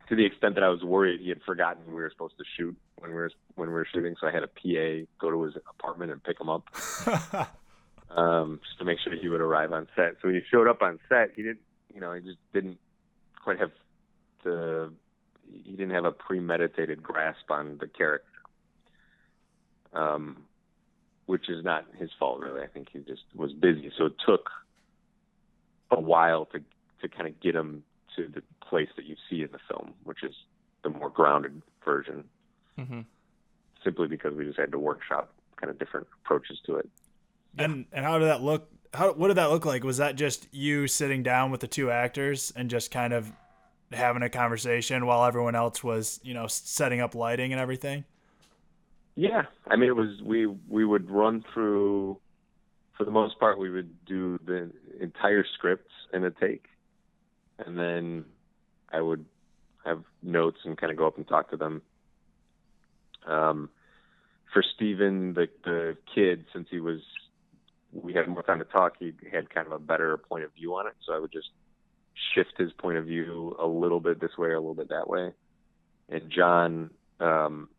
to 0.09 0.15
the 0.17 0.25
extent 0.25 0.55
that 0.55 0.63
I 0.65 0.67
was 0.67 0.83
worried 0.83 1.21
he 1.21 1.29
had 1.29 1.41
forgotten 1.43 1.83
we 1.87 1.93
were 1.93 2.09
supposed 2.09 2.37
to 2.37 2.43
shoot 2.57 2.75
when 2.97 3.11
we 3.11 3.15
were 3.15 3.31
when 3.55 3.69
we 3.69 3.73
were 3.73 3.87
shooting, 3.93 4.15
so 4.19 4.27
I 4.27 4.31
had 4.31 4.43
a 4.43 4.47
PA 4.47 5.07
go 5.19 5.31
to 5.31 5.43
his 5.43 5.55
apartment 5.69 6.11
and 6.11 6.21
pick 6.21 6.39
him 6.39 6.49
up, 6.49 6.63
um, 8.09 8.59
just 8.65 8.77
to 8.79 8.85
make 8.85 8.99
sure 8.99 9.15
he 9.15 9.29
would 9.29 9.41
arrive 9.41 9.71
on 9.71 9.87
set. 9.95 10.15
So 10.21 10.27
when 10.27 10.35
he 10.35 10.41
showed 10.51 10.67
up 10.67 10.81
on 10.81 10.99
set, 11.07 11.31
he 11.35 11.43
didn't, 11.43 11.61
you 11.93 12.01
know, 12.01 12.13
he 12.13 12.21
just 12.21 12.37
didn't 12.53 12.77
quite 13.43 13.59
have 13.59 13.71
the 14.43 14.91
he 15.51 15.71
didn't 15.71 15.91
have 15.91 16.05
a 16.05 16.11
premeditated 16.11 17.03
grasp 17.03 17.49
on 17.49 17.77
the 17.79 17.87
character, 17.87 18.27
um, 19.93 20.43
which 21.25 21.49
is 21.49 21.63
not 21.63 21.85
his 21.97 22.09
fault 22.19 22.39
really. 22.39 22.61
I 22.61 22.67
think 22.67 22.87
he 22.91 22.99
just 22.99 23.23
was 23.35 23.53
busy, 23.53 23.91
so 23.97 24.05
it 24.05 24.13
took 24.25 24.49
a 25.89 25.99
while 25.99 26.45
to 26.45 26.59
to 27.01 27.09
kind 27.09 27.27
of 27.27 27.39
get 27.39 27.55
him 27.55 27.83
to 28.15 28.27
the 28.27 28.43
place 28.67 28.89
that 28.95 29.05
you 29.05 29.15
see 29.29 29.41
in 29.41 29.49
the 29.51 29.59
film, 29.69 29.93
which 30.03 30.23
is 30.23 30.33
the 30.83 30.89
more 30.89 31.09
grounded 31.09 31.61
version. 31.83 32.23
Mm-hmm. 32.77 33.01
Simply 33.83 34.07
because 34.07 34.35
we 34.35 34.45
just 34.45 34.59
had 34.59 34.71
to 34.71 34.79
workshop 34.79 35.33
kind 35.59 35.71
of 35.71 35.79
different 35.79 36.07
approaches 36.23 36.59
to 36.65 36.75
it. 36.75 36.89
And 37.57 37.85
and 37.91 38.05
how 38.05 38.17
did 38.19 38.27
that 38.27 38.41
look 38.41 38.69
how 38.93 39.13
what 39.13 39.29
did 39.29 39.37
that 39.37 39.49
look 39.49 39.65
like? 39.65 39.83
Was 39.83 39.97
that 39.97 40.15
just 40.15 40.47
you 40.51 40.87
sitting 40.87 41.23
down 41.23 41.51
with 41.51 41.61
the 41.61 41.67
two 41.67 41.91
actors 41.91 42.51
and 42.55 42.69
just 42.69 42.91
kind 42.91 43.13
of 43.13 43.31
having 43.91 44.21
a 44.21 44.29
conversation 44.29 45.05
while 45.05 45.25
everyone 45.25 45.55
else 45.55 45.83
was, 45.83 46.19
you 46.23 46.33
know, 46.33 46.47
setting 46.47 46.99
up 47.01 47.15
lighting 47.15 47.51
and 47.51 47.61
everything? 47.61 48.05
Yeah, 49.15 49.43
I 49.67 49.75
mean, 49.75 49.89
it 49.89 49.95
was 49.95 50.21
we 50.23 50.45
we 50.45 50.85
would 50.85 51.09
run 51.09 51.43
through. 51.53 52.19
For 52.97 53.05
the 53.05 53.11
most 53.11 53.39
part, 53.39 53.57
we 53.57 53.69
would 53.69 54.05
do 54.05 54.39
the 54.45 54.71
entire 54.99 55.45
script 55.55 55.89
in 56.13 56.23
a 56.23 56.29
take, 56.29 56.65
and 57.57 57.77
then 57.77 58.25
I 58.91 59.01
would 59.01 59.25
have 59.85 60.03
notes 60.21 60.59
and 60.65 60.77
kind 60.77 60.91
of 60.91 60.97
go 60.97 61.07
up 61.07 61.17
and 61.17 61.27
talk 61.27 61.49
to 61.51 61.57
them. 61.57 61.81
Um, 63.25 63.69
for 64.53 64.63
Steven, 64.75 65.33
the 65.33 65.47
the 65.63 65.97
kid, 66.13 66.45
since 66.53 66.67
he 66.69 66.79
was, 66.79 66.99
we 67.93 68.13
had 68.13 68.27
more 68.27 68.43
time 68.43 68.59
to 68.59 68.65
talk. 68.65 68.93
He 68.99 69.13
had 69.31 69.53
kind 69.53 69.67
of 69.67 69.73
a 69.73 69.79
better 69.79 70.17
point 70.17 70.43
of 70.43 70.53
view 70.53 70.75
on 70.75 70.87
it, 70.87 70.93
so 71.05 71.13
I 71.13 71.19
would 71.19 71.31
just 71.31 71.49
shift 72.33 72.53
his 72.57 72.71
point 72.73 72.97
of 72.97 73.05
view 73.05 73.55
a 73.59 73.67
little 73.67 73.99
bit 73.99 74.19
this 74.19 74.37
way 74.37 74.49
or 74.49 74.55
a 74.55 74.59
little 74.59 74.75
bit 74.75 74.89
that 74.89 75.09
way. 75.09 75.31
And 76.09 76.29
John 76.29 76.89
um, 77.19 77.69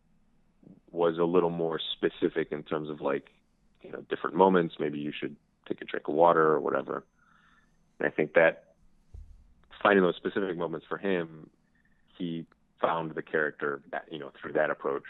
was 0.91 1.17
a 1.17 1.23
little 1.23 1.49
more 1.49 1.79
specific 1.93 2.51
in 2.51 2.63
terms 2.63 2.89
of 2.89 3.01
like, 3.01 3.27
you 3.81 3.91
know, 3.91 4.01
different 4.09 4.35
moments. 4.35 4.75
Maybe 4.79 4.99
you 4.99 5.11
should 5.17 5.35
take 5.67 5.81
a 5.81 5.85
drink 5.85 6.07
of 6.07 6.15
water 6.15 6.41
or 6.41 6.59
whatever. 6.59 7.03
And 7.99 8.07
I 8.07 8.11
think 8.11 8.33
that 8.33 8.73
finding 9.81 10.03
those 10.03 10.15
specific 10.15 10.57
moments 10.57 10.85
for 10.87 10.97
him, 10.97 11.49
he 12.17 12.45
found 12.81 13.15
the 13.15 13.21
character 13.21 13.81
that 13.91 14.05
you 14.11 14.19
know 14.19 14.31
through 14.41 14.53
that 14.53 14.69
approach, 14.69 15.03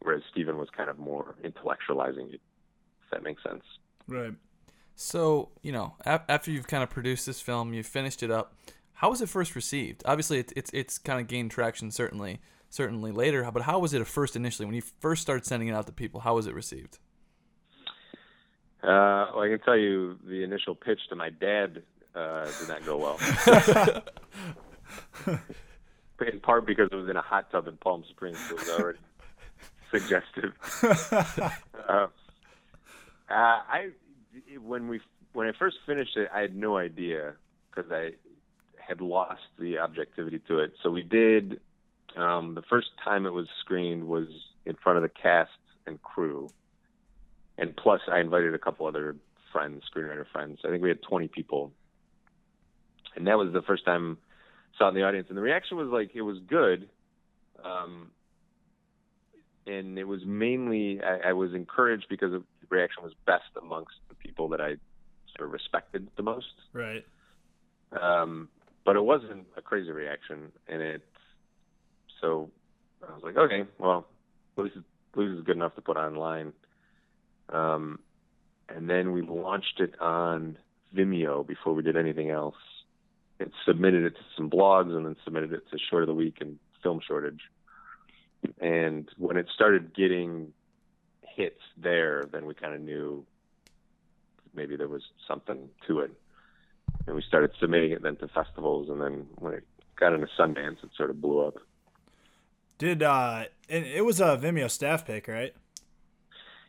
whereas 0.00 0.22
Steven 0.30 0.58
was 0.58 0.68
kind 0.76 0.88
of 0.90 0.98
more 0.98 1.34
intellectualizing 1.44 2.34
it. 2.34 2.40
If 3.04 3.10
that 3.12 3.22
makes 3.22 3.42
sense. 3.42 3.62
Right. 4.06 4.34
So, 4.96 5.50
you 5.62 5.72
know, 5.72 5.94
ap- 6.04 6.30
after 6.30 6.50
you've 6.50 6.66
kind 6.66 6.82
of 6.82 6.90
produced 6.90 7.26
this 7.26 7.40
film, 7.40 7.74
you've 7.74 7.86
finished 7.86 8.22
it 8.22 8.30
up. 8.30 8.56
How 8.92 9.10
was 9.10 9.20
it 9.20 9.28
first 9.28 9.56
received? 9.56 10.02
Obviously, 10.06 10.38
it's 10.38 10.52
it's, 10.56 10.70
it's 10.72 10.98
kind 10.98 11.20
of 11.20 11.26
gained 11.26 11.50
traction 11.50 11.90
certainly, 11.90 12.40
certainly 12.70 13.10
later. 13.10 13.48
But 13.52 13.62
how 13.62 13.78
was 13.80 13.92
it 13.92 14.00
at 14.00 14.06
first 14.06 14.36
initially 14.36 14.66
when 14.66 14.74
you 14.74 14.82
first 15.00 15.22
started 15.22 15.44
sending 15.44 15.68
it 15.68 15.72
out 15.72 15.86
to 15.86 15.92
people? 15.92 16.20
How 16.20 16.36
was 16.36 16.46
it 16.46 16.54
received? 16.54 16.98
Uh, 18.82 19.32
well, 19.34 19.40
I 19.40 19.48
can 19.48 19.60
tell 19.60 19.76
you 19.76 20.18
the 20.24 20.42
initial 20.44 20.74
pitch 20.74 21.00
to 21.08 21.16
my 21.16 21.30
dad 21.30 21.82
uh, 22.14 22.46
did 22.60 22.68
not 22.68 22.84
go 22.84 22.98
well. 22.98 23.18
in 26.20 26.40
part 26.40 26.66
because 26.66 26.88
it 26.92 26.94
was 26.94 27.08
in 27.08 27.16
a 27.16 27.22
hot 27.22 27.50
tub 27.50 27.66
in 27.66 27.76
Palm 27.78 28.04
Springs, 28.10 28.38
so 28.48 28.54
it 28.54 28.60
was 28.60 28.68
already 28.70 28.98
suggestive. 29.90 30.52
uh, 31.88 32.06
I 33.28 33.88
when 34.62 34.88
we 34.88 35.00
when 35.32 35.48
I 35.48 35.52
first 35.58 35.76
finished 35.86 36.16
it, 36.16 36.28
I 36.34 36.40
had 36.40 36.54
no 36.54 36.76
idea 36.76 37.34
because 37.70 37.90
I 37.90 38.10
had 38.76 39.00
lost 39.00 39.42
the 39.58 39.78
objectivity 39.78 40.40
to 40.48 40.58
it. 40.60 40.72
So 40.82 40.90
we 40.90 41.02
did. 41.02 41.60
Um, 42.16 42.54
the 42.54 42.62
first 42.62 42.88
time 43.02 43.26
it 43.26 43.32
was 43.32 43.48
screened 43.60 44.04
was 44.04 44.28
in 44.66 44.76
front 44.82 44.98
of 44.98 45.02
the 45.02 45.08
cast 45.08 45.50
and 45.86 46.00
crew, 46.00 46.48
and 47.58 47.76
plus 47.76 48.00
I 48.10 48.20
invited 48.20 48.54
a 48.54 48.58
couple 48.58 48.86
other 48.86 49.16
friends, 49.52 49.82
screenwriter 49.92 50.24
friends. 50.32 50.60
I 50.64 50.68
think 50.68 50.82
we 50.82 50.88
had 50.88 51.02
20 51.02 51.28
people, 51.28 51.72
and 53.16 53.26
that 53.26 53.36
was 53.36 53.52
the 53.52 53.62
first 53.62 53.84
time 53.84 54.18
I 54.74 54.78
saw 54.78 54.86
it 54.86 54.90
in 54.90 54.94
the 54.94 55.02
audience, 55.02 55.26
and 55.28 55.36
the 55.36 55.42
reaction 55.42 55.76
was 55.76 55.88
like 55.88 56.10
it 56.14 56.22
was 56.22 56.38
good. 56.46 56.88
Um, 57.64 58.10
and 59.66 59.98
it 59.98 60.04
was 60.04 60.20
mainly 60.26 61.00
I, 61.02 61.30
I 61.30 61.32
was 61.32 61.54
encouraged 61.54 62.06
because 62.08 62.32
the 62.68 62.76
reaction 62.76 63.02
was 63.02 63.12
best 63.26 63.44
amongst 63.60 63.94
the 64.08 64.14
people 64.14 64.48
that 64.48 64.60
I 64.60 64.76
sort 65.36 65.48
of 65.48 65.52
respected 65.52 66.08
the 66.16 66.22
most. 66.22 66.54
Right. 66.72 67.04
Um, 68.00 68.48
but 68.84 68.96
it 68.96 69.04
wasn't 69.04 69.46
a 69.56 69.62
crazy 69.62 69.90
reaction, 69.90 70.52
and 70.68 70.82
it 70.82 71.02
so 72.20 72.50
I 73.06 73.12
was 73.12 73.22
like, 73.22 73.36
okay, 73.36 73.64
well, 73.78 74.06
at 74.56 74.64
least, 74.64 74.76
at 74.76 75.18
least 75.18 75.38
it's 75.38 75.46
good 75.46 75.56
enough 75.56 75.74
to 75.74 75.82
put 75.82 75.96
online. 75.96 76.52
Um, 77.50 77.98
and 78.68 78.88
then 78.88 79.12
we 79.12 79.20
launched 79.20 79.80
it 79.80 80.00
on 80.00 80.56
Vimeo 80.96 81.46
before 81.46 81.74
we 81.74 81.82
did 81.82 81.96
anything 81.96 82.30
else. 82.30 82.56
And 83.40 83.50
submitted 83.66 84.04
it 84.04 84.14
to 84.14 84.22
some 84.36 84.48
blogs, 84.48 84.94
and 84.94 85.04
then 85.04 85.16
submitted 85.24 85.52
it 85.52 85.68
to 85.70 85.78
Short 85.90 86.04
of 86.04 86.06
the 86.06 86.14
Week 86.14 86.38
and 86.40 86.56
Film 86.82 87.00
Shortage. 87.06 87.40
And 88.60 89.08
when 89.18 89.36
it 89.36 89.46
started 89.52 89.94
getting 89.94 90.52
hits 91.34 91.60
there, 91.76 92.24
then 92.32 92.46
we 92.46 92.54
kind 92.54 92.74
of 92.74 92.80
knew 92.80 93.24
maybe 94.54 94.76
there 94.76 94.88
was 94.88 95.02
something 95.26 95.68
to 95.86 96.00
it. 96.00 96.10
And 97.06 97.16
we 97.16 97.22
started 97.22 97.50
submitting 97.60 97.92
it 97.92 98.02
then 98.02 98.16
to 98.16 98.28
festivals, 98.28 98.88
and 98.88 99.00
then 99.00 99.26
when 99.36 99.54
it 99.54 99.64
got 99.96 100.12
into 100.12 100.28
Sundance, 100.38 100.82
it 100.82 100.90
sort 100.96 101.10
of 101.10 101.20
blew 101.20 101.40
up. 101.46 101.56
Did 102.78 103.02
uh, 103.02 103.44
and 103.68 103.84
it 103.84 104.04
was 104.04 104.20
a 104.20 104.36
Vimeo 104.36 104.70
staff 104.70 105.06
pick, 105.06 105.28
right? 105.28 105.54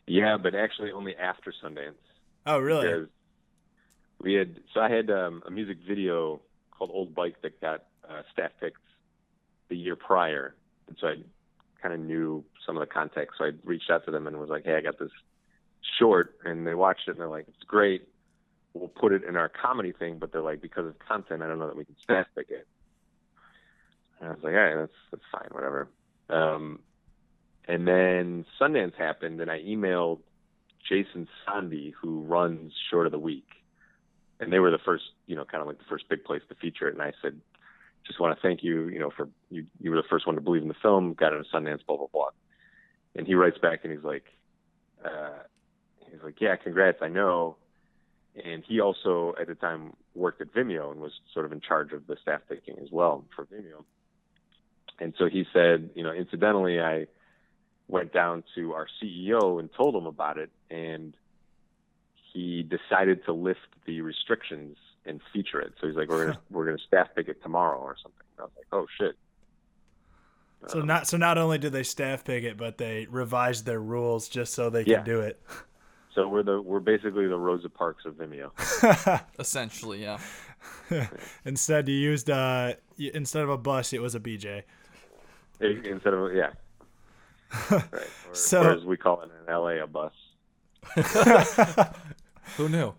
Yeah, 0.07 0.37
but 0.37 0.53
actually 0.53 0.91
only 0.91 1.15
after 1.15 1.53
Sundance. 1.63 1.93
Oh, 2.45 2.59
really? 2.59 2.87
Because 2.87 3.07
we 4.21 4.33
had 4.33 4.59
so 4.73 4.81
I 4.81 4.89
had 4.89 5.09
um, 5.09 5.41
a 5.47 5.51
music 5.51 5.77
video 5.87 6.41
called 6.71 6.91
"Old 6.93 7.15
Bike" 7.15 7.41
that 7.41 7.59
got 7.59 7.85
uh, 8.07 8.21
staff 8.31 8.51
picked 8.59 8.77
the 9.69 9.75
year 9.75 9.95
prior, 9.95 10.55
and 10.87 10.97
so 10.99 11.07
I 11.07 11.15
kind 11.85 11.93
of 11.93 11.99
knew 11.99 12.43
some 12.65 12.75
of 12.75 12.81
the 12.81 12.91
context. 12.91 13.35
So 13.37 13.45
I 13.45 13.51
reached 13.63 13.91
out 13.91 14.05
to 14.05 14.11
them 14.11 14.25
and 14.25 14.39
was 14.39 14.49
like, 14.49 14.65
"Hey, 14.65 14.75
I 14.75 14.81
got 14.81 14.97
this 14.97 15.11
short," 15.99 16.35
and 16.43 16.65
they 16.65 16.73
watched 16.73 17.07
it 17.07 17.11
and 17.11 17.19
they're 17.19 17.27
like, 17.27 17.47
"It's 17.47 17.63
great. 17.63 18.07
We'll 18.73 18.87
put 18.87 19.11
it 19.13 19.23
in 19.23 19.35
our 19.35 19.49
comedy 19.49 19.91
thing," 19.91 20.17
but 20.17 20.31
they're 20.31 20.41
like, 20.41 20.61
"Because 20.61 20.87
of 20.87 20.97
content, 20.97 21.43
I 21.43 21.47
don't 21.47 21.59
know 21.59 21.67
that 21.67 21.77
we 21.77 21.85
can 21.85 21.95
staff 22.01 22.25
pick 22.35 22.49
it." 22.49 22.67
And 24.19 24.29
I 24.29 24.33
was 24.33 24.43
like, 24.43 24.55
"All 24.55 24.59
right, 24.59 24.75
that's 24.75 24.97
that's 25.11 25.23
fine, 25.31 25.49
whatever." 25.51 25.87
Um, 26.27 26.79
and 27.67 27.87
then 27.87 28.45
Sundance 28.59 28.95
happened, 28.95 29.39
and 29.39 29.51
I 29.51 29.59
emailed 29.61 30.21
Jason 30.89 31.27
Sondhi, 31.45 31.93
who 31.93 32.21
runs 32.21 32.73
Short 32.89 33.05
of 33.05 33.11
the 33.11 33.19
Week, 33.19 33.47
and 34.39 34.51
they 34.51 34.57
were 34.59 34.71
the 34.71 34.79
first, 34.79 35.11
you 35.27 35.35
know, 35.35 35.45
kind 35.45 35.61
of 35.61 35.67
like 35.67 35.77
the 35.77 35.85
first 35.85 36.09
big 36.09 36.23
place 36.23 36.41
to 36.49 36.55
feature 36.55 36.87
it. 36.87 36.95
And 36.95 37.03
I 37.03 37.13
said, 37.21 37.39
just 38.05 38.19
want 38.19 38.35
to 38.35 38.41
thank 38.41 38.63
you, 38.63 38.87
you 38.87 38.99
know, 38.99 39.11
for 39.15 39.29
you. 39.49 39.65
You 39.79 39.91
were 39.91 39.97
the 39.97 40.07
first 40.09 40.25
one 40.25 40.35
to 40.35 40.41
believe 40.41 40.61
in 40.61 40.67
the 40.67 40.75
film, 40.81 41.13
got 41.13 41.33
it 41.33 41.39
at 41.39 41.45
Sundance, 41.53 41.85
blah 41.85 41.97
blah 41.97 42.07
blah. 42.11 42.29
And 43.15 43.25
he 43.25 43.35
writes 43.35 43.57
back 43.57 43.81
and 43.83 43.93
he's 43.93 44.03
like, 44.03 44.25
uh, 45.03 45.43
he's 46.11 46.21
like, 46.23 46.39
yeah, 46.41 46.55
congrats, 46.55 46.99
I 47.01 47.07
know. 47.07 47.57
And 48.43 48.63
he 48.67 48.81
also 48.81 49.33
at 49.39 49.47
the 49.47 49.55
time 49.55 49.93
worked 50.13 50.41
at 50.41 50.53
Vimeo 50.53 50.91
and 50.91 50.99
was 50.99 51.13
sort 51.33 51.45
of 51.45 51.51
in 51.51 51.61
charge 51.61 51.93
of 51.93 52.05
the 52.07 52.17
staff 52.21 52.41
picking 52.49 52.77
as 52.79 52.89
well 52.91 53.23
for 53.35 53.45
Vimeo. 53.45 53.85
And 54.99 55.13
so 55.17 55.27
he 55.27 55.45
said, 55.53 55.89
you 55.95 56.03
know, 56.03 56.11
incidentally, 56.11 56.79
I 56.79 57.07
went 57.87 58.13
down 58.13 58.43
to 58.55 58.73
our 58.73 58.87
CEO 59.01 59.59
and 59.59 59.69
told 59.73 59.95
him 59.95 60.05
about 60.05 60.37
it, 60.37 60.49
and 60.69 61.15
he 62.33 62.63
decided 62.63 63.25
to 63.25 63.33
lift 63.33 63.59
the 63.85 64.01
restrictions 64.01 64.77
and 65.05 65.21
feature 65.33 65.59
it. 65.59 65.73
So 65.79 65.87
he's 65.87 65.95
like, 65.95 66.09
"We're 66.09 66.27
gonna 66.27 66.39
we're 66.51 66.65
gonna 66.65 66.77
staff 66.87 67.07
pick 67.15 67.27
it 67.27 67.41
tomorrow 67.41 67.79
or 67.79 67.95
something." 68.01 68.25
And 68.37 68.41
I 68.41 68.43
was 68.43 68.51
like, 68.57 68.67
"Oh 68.71 68.85
shit." 68.99 69.15
So 70.67 70.81
um, 70.81 70.87
not 70.87 71.07
so 71.07 71.17
not 71.17 71.37
only 71.37 71.57
did 71.57 71.73
they 71.73 71.83
staff 71.83 72.23
pick 72.23 72.43
it, 72.43 72.57
but 72.57 72.77
they 72.77 73.07
revised 73.09 73.65
their 73.65 73.79
rules 73.79 74.27
just 74.27 74.53
so 74.53 74.69
they 74.69 74.83
yeah. 74.83 74.97
could 74.97 75.05
do 75.05 75.21
it. 75.21 75.41
So 76.13 76.27
we're 76.27 76.43
the 76.43 76.61
we're 76.61 76.79
basically 76.79 77.27
the 77.27 77.37
Rosa 77.37 77.69
Parks 77.69 78.05
of 78.05 78.15
Vimeo. 78.15 78.51
Essentially, 79.39 80.01
yeah. 80.01 80.19
instead, 81.45 81.87
you 81.89 81.95
used 81.95 82.29
uh 82.29 82.73
instead 82.97 83.43
of 83.43 83.49
a 83.49 83.57
bus, 83.57 83.93
it 83.93 84.01
was 84.01 84.15
a 84.15 84.19
BJ. 84.19 84.63
Instead 85.59 86.13
of 86.13 86.33
yeah. 86.33 86.51
right. 87.69 87.83
Or, 87.91 88.01
so, 88.33 88.63
or 88.63 88.71
as 88.71 88.83
we 88.85 88.97
call 88.97 89.21
it 89.21 89.29
in 89.47 89.53
LA, 89.53 89.83
a 89.83 89.87
bus. 89.87 90.13
Who 92.57 92.69
knew? 92.69 92.93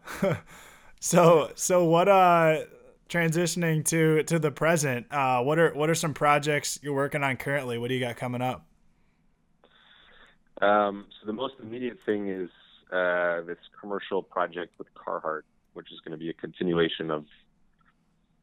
So 1.07 1.53
so 1.55 1.85
what 1.85 2.09
uh 2.09 2.63
transitioning 3.09 3.85
to 3.85 4.23
to 4.25 4.39
the 4.39 4.51
present, 4.51 5.07
uh 5.11 5.41
what 5.43 5.59
are 5.59 5.73
what 5.75 5.89
are 5.89 5.95
some 5.95 6.13
projects 6.13 6.79
you're 6.83 6.95
working 6.95 7.23
on 7.23 7.37
currently? 7.37 7.79
What 7.79 7.89
do 7.89 7.95
you 7.95 8.01
got 8.01 8.17
coming 8.17 8.43
up? 8.43 8.67
Um 10.61 11.07
so 11.21 11.27
the 11.27 11.33
most 11.33 11.55
immediate 11.63 11.99
thing 12.05 12.29
is 12.29 12.51
uh 12.93 13.43
this 13.43 13.59
commercial 13.81 14.23
project 14.23 14.75
with 14.79 14.89
Carhartt, 14.95 15.43
which 15.75 15.93
is 15.93 16.01
going 16.01 16.13
to 16.13 16.19
be 16.19 16.31
a 16.31 16.35
continuation 16.35 17.11
of 17.11 17.25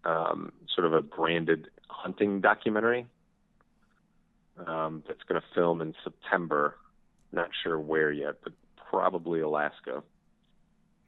um 0.05 0.53
sort 0.73 0.87
of 0.87 0.93
a 0.93 1.01
branded 1.01 1.67
hunting 1.89 2.39
documentary. 2.39 3.05
Um 4.65 5.03
that's 5.07 5.23
going 5.23 5.41
to 5.41 5.47
film 5.53 5.81
in 5.81 5.93
September. 6.03 6.77
Not 7.33 7.49
sure 7.63 7.79
where 7.79 8.11
yet, 8.11 8.35
but 8.43 8.53
probably 8.89 9.41
Alaska. 9.41 10.03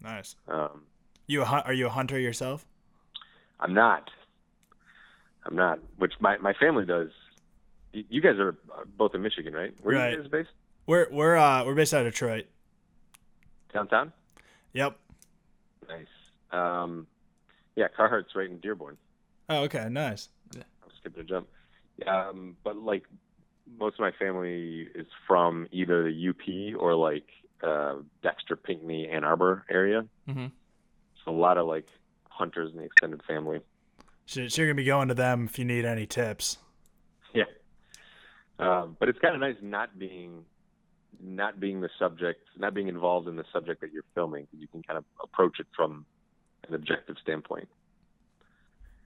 Nice. 0.01 0.35
Um, 0.47 0.81
you 1.27 1.41
a, 1.41 1.45
are 1.45 1.73
you 1.73 1.87
a 1.87 1.89
hunter 1.89 2.19
yourself? 2.19 2.65
I'm 3.59 3.73
not. 3.73 4.09
I'm 5.45 5.55
not. 5.55 5.79
Which 5.97 6.13
my 6.19 6.37
my 6.37 6.53
family 6.53 6.85
does. 6.85 7.09
You 7.93 8.21
guys 8.21 8.37
are 8.39 8.55
both 8.97 9.15
in 9.15 9.21
Michigan, 9.21 9.53
right? 9.53 9.73
Where 9.81 9.95
right. 9.95 10.07
are 10.07 10.11
you 10.11 10.21
guys 10.23 10.31
based? 10.31 10.49
We're 10.87 11.07
we're 11.11 11.35
uh 11.35 11.63
we're 11.65 11.75
based 11.75 11.93
out 11.93 12.05
of 12.05 12.11
Detroit. 12.11 12.45
Downtown. 13.73 14.11
Yep. 14.73 14.97
Nice. 15.87 16.05
Um, 16.51 17.07
yeah, 17.75 17.87
Carhartt's 17.97 18.35
right 18.35 18.49
in 18.49 18.59
Dearborn. 18.59 18.97
Oh, 19.49 19.63
okay, 19.63 19.87
nice. 19.89 20.29
Yeah. 20.55 20.63
I'll 20.83 20.89
skip 20.99 21.15
the 21.15 21.23
jump. 21.23 21.47
Um, 22.07 22.57
but 22.63 22.77
like 22.77 23.03
most 23.79 23.95
of 23.95 23.99
my 23.99 24.11
family 24.11 24.87
is 24.95 25.07
from 25.27 25.67
either 25.71 26.03
the 26.03 26.29
UP 26.29 26.79
or 26.79 26.95
like 26.95 27.27
uh, 27.63 27.95
Dexter, 28.21 28.55
Pinckney, 28.55 29.07
Ann 29.09 29.23
Arbor 29.23 29.65
area. 29.69 30.05
Mm-hmm. 30.27 30.47
A 31.27 31.31
lot 31.31 31.57
of 31.57 31.67
like 31.67 31.85
hunters 32.29 32.71
in 32.71 32.77
the 32.77 32.83
extended 32.83 33.21
family. 33.27 33.59
So, 34.25 34.47
so 34.47 34.61
you're 34.61 34.69
gonna 34.69 34.75
be 34.75 34.83
going 34.83 35.07
to 35.07 35.13
them 35.13 35.45
if 35.45 35.57
you 35.59 35.65
need 35.65 35.85
any 35.85 36.05
tips. 36.05 36.57
Yeah. 37.33 37.43
Um, 38.59 38.95
but 38.99 39.09
it's 39.09 39.19
kind 39.19 39.35
of 39.35 39.41
nice 39.41 39.55
not 39.61 39.97
being 39.99 40.45
not 41.21 41.59
being 41.59 41.79
the 41.81 41.89
subject, 41.97 42.41
not 42.57 42.73
being 42.73 42.87
involved 42.89 43.27
in 43.27 43.35
the 43.37 43.45
subject 43.53 43.79
that 43.81 43.91
you're 43.93 44.03
filming, 44.13 44.43
because 44.45 44.59
you 44.59 44.67
can 44.67 44.83
kind 44.83 44.97
of 44.97 45.05
approach 45.23 45.59
it 45.59 45.67
from 45.75 46.05
an 46.67 46.73
objective 46.75 47.15
standpoint. 47.21 47.67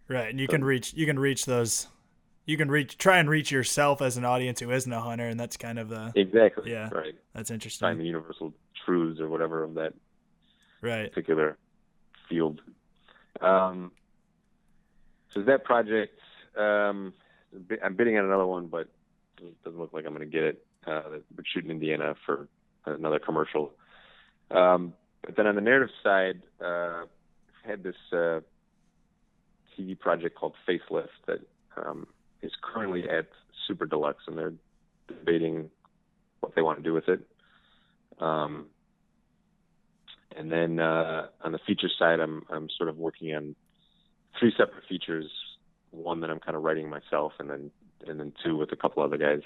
Right, 0.07 0.29
and 0.29 0.39
you 0.39 0.47
So- 0.47 0.51
can 0.53 0.63
reach 0.63 0.93
you 0.93 1.05
can 1.05 1.19
reach 1.19 1.45
those. 1.45 1.87
You 2.45 2.57
can 2.57 2.69
reach 2.71 2.97
try 2.97 3.19
and 3.19 3.29
reach 3.29 3.51
yourself 3.51 4.01
as 4.01 4.17
an 4.17 4.25
audience 4.25 4.59
who 4.59 4.71
isn't 4.71 4.91
a 4.91 4.99
hunter, 5.01 5.27
and 5.27 5.39
that's 5.39 5.55
kind 5.55 5.77
of 5.77 5.87
the 5.89 6.11
Exactly. 6.15 6.71
Yeah. 6.71 6.89
Right. 6.91 7.13
that's 7.33 7.49
Find 7.49 7.55
interesting. 7.55 7.97
the 7.99 8.05
universal 8.05 8.53
truths 8.85 9.19
or 9.21 9.27
whatever 9.29 9.63
of 9.63 9.75
that 9.75 9.93
Right. 10.81 11.09
particular 11.09 11.57
field. 12.29 12.61
Um, 13.41 13.91
so 15.33 15.41
that 15.41 15.63
project, 15.63 16.19
um, 16.57 17.13
I'm 17.83 17.95
bidding 17.95 18.17
on 18.17 18.25
another 18.25 18.45
one, 18.45 18.67
but 18.67 18.87
it 19.41 19.63
doesn't 19.63 19.79
look 19.79 19.93
like 19.93 20.05
I'm 20.05 20.13
going 20.13 20.29
to 20.29 20.31
get 20.31 20.43
it. 20.43 20.65
Uh, 20.87 21.01
shooting 21.53 21.71
Indiana 21.71 22.15
for 22.25 22.47
another 22.85 23.19
commercial. 23.19 23.71
Um, 24.49 24.93
but 25.25 25.35
then 25.35 25.45
on 25.45 25.55
the 25.55 25.61
narrative 25.61 25.89
side, 26.03 26.41
uh, 26.61 27.03
I 27.05 27.67
had 27.67 27.83
this 27.83 27.95
uh, 28.13 28.39
TV 29.77 29.99
project 29.99 30.37
called 30.37 30.53
Facelift 30.67 31.07
that 31.27 31.39
um, 31.77 32.07
is 32.41 32.51
currently 32.61 33.09
at 33.09 33.27
Super 33.67 33.85
Deluxe, 33.85 34.23
and 34.27 34.37
they're 34.37 34.53
debating 35.07 35.69
what 36.39 36.55
they 36.55 36.61
want 36.61 36.77
to 36.77 36.83
do 36.83 36.93
with 36.93 37.09
it. 37.09 37.19
Um, 38.19 38.67
and 40.39 40.49
then 40.49 40.79
uh, 40.79 41.27
on 41.41 41.51
the 41.51 41.59
feature 41.67 41.89
side, 41.99 42.21
I'm 42.21 42.43
I'm 42.49 42.69
sort 42.77 42.87
of 42.87 42.97
working 42.97 43.35
on 43.35 43.55
three 44.39 44.53
separate 44.57 44.85
features. 44.87 45.29
One 45.91 46.21
that 46.21 46.29
I'm 46.29 46.39
kind 46.39 46.55
of 46.55 46.63
writing 46.63 46.89
myself, 46.89 47.33
and 47.39 47.49
then 47.49 47.71
and 48.07 48.17
then 48.17 48.31
two 48.43 48.55
with 48.55 48.71
a 48.71 48.77
couple 48.77 49.03
other 49.03 49.17
guys. 49.17 49.41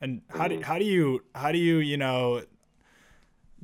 And 0.00 0.22
how 0.30 0.48
do 0.48 0.62
how 0.62 0.78
do 0.78 0.86
you 0.86 1.22
how 1.34 1.52
do 1.52 1.58
you 1.58 1.78
you 1.78 1.98
know 1.98 2.42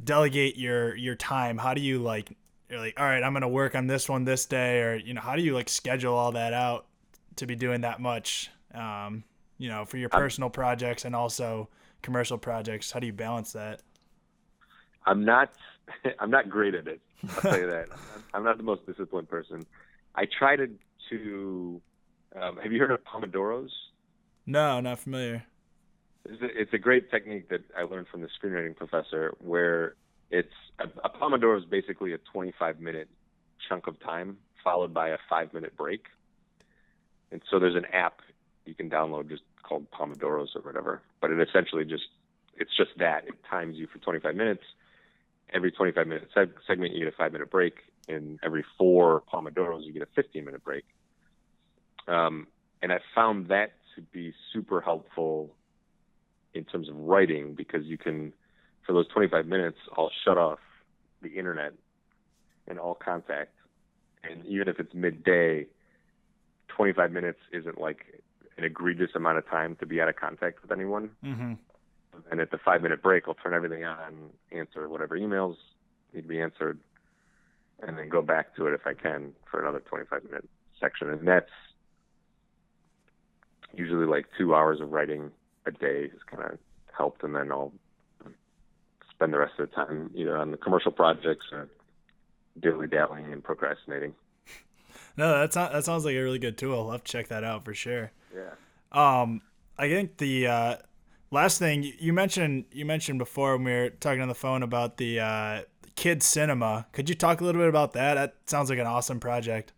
delegate 0.05 0.59
your 0.59 0.95
your 0.95 1.15
time? 1.15 1.57
How 1.57 1.73
do 1.73 1.81
you 1.81 2.01
like 2.01 2.37
you're 2.69 2.79
like 2.79 3.01
all 3.01 3.07
right, 3.07 3.23
I'm 3.23 3.33
gonna 3.33 3.49
work 3.49 3.75
on 3.75 3.87
this 3.87 4.11
one 4.11 4.27
this 4.27 4.45
day, 4.45 4.83
or 4.83 4.97
you 4.97 5.15
know 5.15 5.23
how 5.23 5.37
do 5.37 5.43
you 5.43 5.55
like 5.55 5.71
schedule 5.71 6.15
all 6.15 6.33
that 6.33 6.53
out 6.53 6.85
to 7.37 7.47
be 7.47 7.57
doing 7.57 7.81
that 7.81 7.99
much? 7.99 8.51
Um, 8.75 9.25
you 9.57 9.71
know, 9.71 9.87
for 9.87 9.97
your 9.97 10.11
I'm- 10.13 10.21
personal 10.21 10.51
projects 10.51 11.07
and 11.07 11.17
also 11.17 11.71
commercial 12.03 12.37
projects. 12.37 12.91
How 12.93 13.01
do 13.01 13.07
you 13.07 13.15
balance 13.15 13.53
that? 13.53 13.81
I'm 15.07 15.25
not 15.25 15.51
I'm 16.19 16.31
not 16.31 16.49
great 16.49 16.75
at 16.75 16.87
it. 16.87 17.01
I'll 17.23 17.43
tell 17.43 17.59
you 17.59 17.71
that. 17.71 17.89
I'm 18.35 18.45
not 18.45 18.57
the 18.57 18.63
most 18.63 18.87
disciplined 18.87 19.29
person. 19.29 19.65
I 20.15 20.27
try 20.27 20.57
to 20.57 20.69
to. 21.11 21.81
Um, 22.41 22.59
have 22.59 22.73
you 22.73 22.81
heard 22.81 22.91
of 22.91 23.01
pomodoros? 23.05 23.71
No, 24.45 24.81
not 24.81 24.99
familiar. 24.99 25.45
It's 26.25 26.43
a, 26.43 26.61
it's 26.61 26.75
a 26.75 26.79
great 26.79 27.11
technique 27.11 27.49
that 27.49 27.63
I 27.77 27.83
learned 27.83 28.09
from 28.09 28.21
the 28.21 28.29
screenwriting 28.29 28.77
professor, 28.77 29.35
where 29.39 29.95
it's 30.31 30.53
a, 30.79 30.85
a 31.05 31.09
pomodoro 31.09 31.59
is 31.59 31.65
basically 31.65 32.13
a 32.13 32.19
25 32.33 32.81
minute 32.81 33.09
chunk 33.69 33.87
of 33.87 33.99
time 34.01 34.39
followed 34.63 34.93
by 34.93 35.11
a 35.11 35.19
five 35.31 35.55
minute 35.55 35.77
break. 35.77 36.07
And 37.31 37.41
so 37.51 37.59
there's 37.59 37.77
an 37.77 37.87
app 37.93 38.21
you 38.65 38.75
can 38.75 38.91
download 38.91 39.29
just 39.29 39.43
called 39.63 39.87
Pomodoros 39.93 40.57
or 40.57 40.63
whatever, 40.63 41.03
but 41.21 41.31
it 41.31 41.41
essentially 41.49 41.85
just 41.85 42.09
it's 42.57 42.77
just 42.77 42.91
that 42.99 43.27
it 43.29 43.35
times 43.49 43.77
you 43.77 43.87
for 43.87 43.99
25 43.99 44.35
minutes. 44.35 44.63
Every 45.53 45.71
25 45.71 46.07
minute 46.07 46.29
seg- 46.37 46.53
segment 46.67 46.93
you 46.93 47.05
get 47.05 47.15
a 47.15 47.17
five 47.17 47.33
minute 47.33 47.51
break, 47.51 47.75
and 48.09 48.39
every 48.43 48.65
four 48.77 49.23
Pomodoros 49.33 49.85
you 49.85 49.93
get 49.93 50.03
a 50.03 50.09
15 50.15 50.45
minute 50.45 50.65
break. 50.65 50.85
Um, 52.09 52.47
and 52.83 52.93
I 52.93 52.99
found 53.15 53.49
that 53.49 53.73
to 53.95 54.03
be 54.03 54.33
super 54.53 54.81
helpful 54.81 55.55
in 56.55 56.65
terms 56.65 56.89
of 56.89 56.97
writing 56.97 57.55
because 57.55 57.85
you 57.85 57.99
can, 57.99 58.33
for 58.87 58.93
those 58.93 59.09
25 59.09 59.47
minutes, 59.47 59.79
I'll 59.97 60.11
shut 60.25 60.39
off 60.39 60.59
the 61.23 61.29
internet 61.29 61.73
and 62.69 62.79
all 62.79 62.95
contact. 62.95 63.53
And 64.23 64.45
even 64.47 64.69
if 64.69 64.79
it's 64.81 64.95
midday, 64.95 65.67
25 66.69 67.13
minutes 67.13 67.39
isn't 67.53 67.81
like 67.81 68.23
an 68.59 68.65
egregious 68.65 69.11
amount 69.15 69.39
of 69.39 69.49
time 69.49 69.77
to 69.77 69.87
be 69.87 70.01
out 70.01 70.09
of 70.09 70.17
contact 70.17 70.63
with 70.63 70.73
anyone. 70.73 71.11
Mm-hmm. 71.25 71.55
And 72.31 72.41
at 72.41 72.51
the 72.51 72.59
five 72.59 72.83
minute 72.83 73.03
break, 73.03 73.25
I'll 73.29 73.35
turn 73.35 73.55
everything 73.55 73.85
on, 73.85 74.31
answer 74.53 74.89
whatever 74.89 75.19
emails 75.19 75.57
need 76.13 76.23
to 76.23 76.29
be 76.29 76.41
answered, 76.41 76.79
and 77.87 77.99
then 77.99 78.09
go 78.09 78.23
back 78.23 78.55
to 78.57 78.67
it 78.67 78.75
if 78.75 78.87
I 78.87 78.95
can 78.95 79.33
for 79.51 79.61
another 79.61 79.81
25 79.81 80.25
minute 80.25 80.49
section. 80.81 81.11
And 81.11 81.27
that's 81.27 81.51
usually 83.75 84.07
like 84.07 84.27
two 84.39 84.55
hours 84.55 84.81
of 84.81 84.93
writing 84.93 85.31
a 85.67 85.71
day 85.71 86.03
has 86.03 86.21
kind 86.31 86.43
of 86.43 86.59
helped. 86.97 87.23
And 87.23 87.35
then 87.35 87.53
I'll 87.53 87.73
spend 89.11 89.33
the 89.33 89.39
rest 89.39 89.55
of 89.59 89.69
the 89.69 89.75
time 89.75 90.11
either 90.15 90.37
on 90.37 90.51
the 90.51 90.57
commercial 90.57 90.93
projects 90.93 91.47
or 91.53 91.69
dilly 92.61 92.87
dallying 92.87 93.33
and 93.33 93.43
procrastinating. 93.43 94.15
No, 95.19 95.39
that's 95.39 95.57
not, 95.57 95.73
that 95.73 95.83
sounds 95.83 96.05
like 96.05 96.15
a 96.15 96.21
really 96.21 96.39
good 96.39 96.59
tool. 96.59 96.79
I'll 96.79 96.91
have 96.91 97.03
to 97.03 97.11
check 97.11 97.29
that 97.29 97.43
out 97.43 97.65
for 97.65 97.73
sure. 97.73 98.13
Yeah. 98.35 98.51
Um, 98.93 99.41
I 99.79 99.89
think 99.89 100.19
the 100.19 100.47
uh, 100.47 100.77
last 101.31 101.59
thing 101.59 101.83
you- 101.99 102.13
mentioned 102.13 102.65
you 102.73 102.85
mentioned 102.85 103.19
before 103.19 103.57
when 103.57 103.65
we 103.65 103.73
were 103.73 103.91
talking 103.91 104.21
on 104.21 104.29
the 104.29 104.35
phone 104.35 104.63
about 104.63 104.97
the 104.97 105.21
uh, 105.21 105.63
kids 105.95 106.27
cinema. 106.27 106.87
Could 106.93 107.09
you 107.09 107.15
talk 107.15 107.41
a 107.41 107.45
little 107.45 107.61
bit 107.61 107.69
about 107.69 107.93
that? 107.95 108.15
That 108.15 108.37
sounds 108.47 108.71
like 108.71 108.79
an 108.79 108.87
awesome 108.87 109.21
project. 109.21 109.73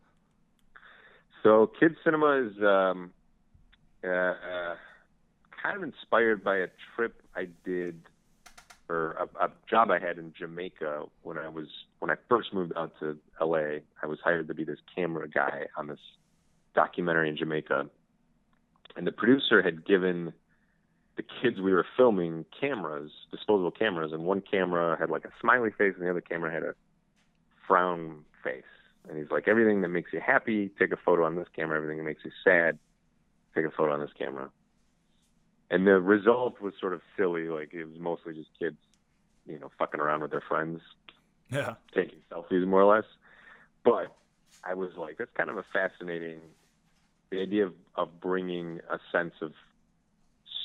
So 1.42 1.70
kid 1.78 1.96
Cinema 2.04 2.48
is 2.48 2.62
um, 2.62 3.12
uh, 4.04 4.08
uh, 4.08 4.74
kind 5.62 5.76
of 5.76 5.82
inspired 5.82 6.42
by 6.42 6.56
a 6.56 6.66
trip 6.94 7.22
I 7.34 7.46
did, 7.64 8.00
or 8.88 9.12
a, 9.12 9.44
a 9.44 9.50
job 9.70 9.90
I 9.90 9.98
had 10.00 10.18
in 10.18 10.32
Jamaica 10.36 11.04
when 11.22 11.38
I 11.38 11.48
was 11.48 11.68
when 12.00 12.10
I 12.10 12.16
first 12.28 12.52
moved 12.52 12.72
out 12.76 12.92
to 13.00 13.16
LA. 13.40 13.78
I 14.02 14.06
was 14.06 14.18
hired 14.22 14.48
to 14.48 14.54
be 14.54 14.64
this 14.64 14.80
camera 14.94 15.28
guy 15.28 15.66
on 15.76 15.86
this 15.86 16.00
documentary 16.74 17.28
in 17.28 17.36
Jamaica, 17.36 17.88
and 18.96 19.06
the 19.06 19.12
producer 19.12 19.62
had 19.62 19.86
given 19.86 20.32
the 21.18 21.24
kids 21.42 21.60
we 21.60 21.72
were 21.72 21.84
filming 21.96 22.46
cameras, 22.58 23.10
disposable 23.30 23.72
cameras, 23.72 24.12
and 24.12 24.22
one 24.24 24.40
camera 24.40 24.96
had 24.98 25.10
like 25.10 25.24
a 25.24 25.30
smiley 25.40 25.70
face, 25.76 25.92
and 25.98 26.06
the 26.06 26.10
other 26.10 26.20
camera 26.22 26.50
had 26.50 26.62
a 26.62 26.74
frown 27.66 28.24
face. 28.42 28.62
And 29.08 29.18
he's 29.18 29.30
like, 29.30 29.48
everything 29.48 29.80
that 29.82 29.88
makes 29.88 30.12
you 30.12 30.20
happy, 30.20 30.70
take 30.78 30.92
a 30.92 30.96
photo 30.96 31.24
on 31.24 31.34
this 31.34 31.48
camera. 31.54 31.76
Everything 31.76 31.98
that 31.98 32.04
makes 32.04 32.24
you 32.24 32.30
sad, 32.44 32.78
take 33.54 33.64
a 33.66 33.70
photo 33.70 33.92
on 33.92 34.00
this 34.00 34.12
camera. 34.16 34.48
And 35.70 35.86
the 35.86 36.00
result 36.00 36.60
was 36.60 36.72
sort 36.80 36.92
of 36.92 37.00
silly. 37.16 37.48
Like 37.48 37.74
it 37.74 37.84
was 37.84 37.98
mostly 37.98 38.34
just 38.34 38.50
kids, 38.58 38.76
you 39.46 39.58
know, 39.58 39.70
fucking 39.78 40.00
around 40.00 40.22
with 40.22 40.30
their 40.30 40.42
friends, 40.46 40.80
Yeah. 41.50 41.74
taking 41.94 42.20
selfies 42.30 42.66
more 42.66 42.82
or 42.82 42.94
less. 42.96 43.06
But 43.84 44.14
I 44.64 44.74
was 44.74 44.90
like, 44.96 45.18
that's 45.18 45.32
kind 45.36 45.50
of 45.50 45.56
a 45.58 45.64
fascinating, 45.72 46.40
the 47.30 47.40
idea 47.40 47.66
of, 47.66 47.74
of 47.96 48.20
bringing 48.20 48.80
a 48.88 48.98
sense 49.10 49.34
of 49.42 49.52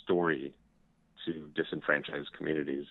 story 0.04 0.54
to 1.26 1.50
disenfranchised 1.56 2.32
communities. 2.38 2.86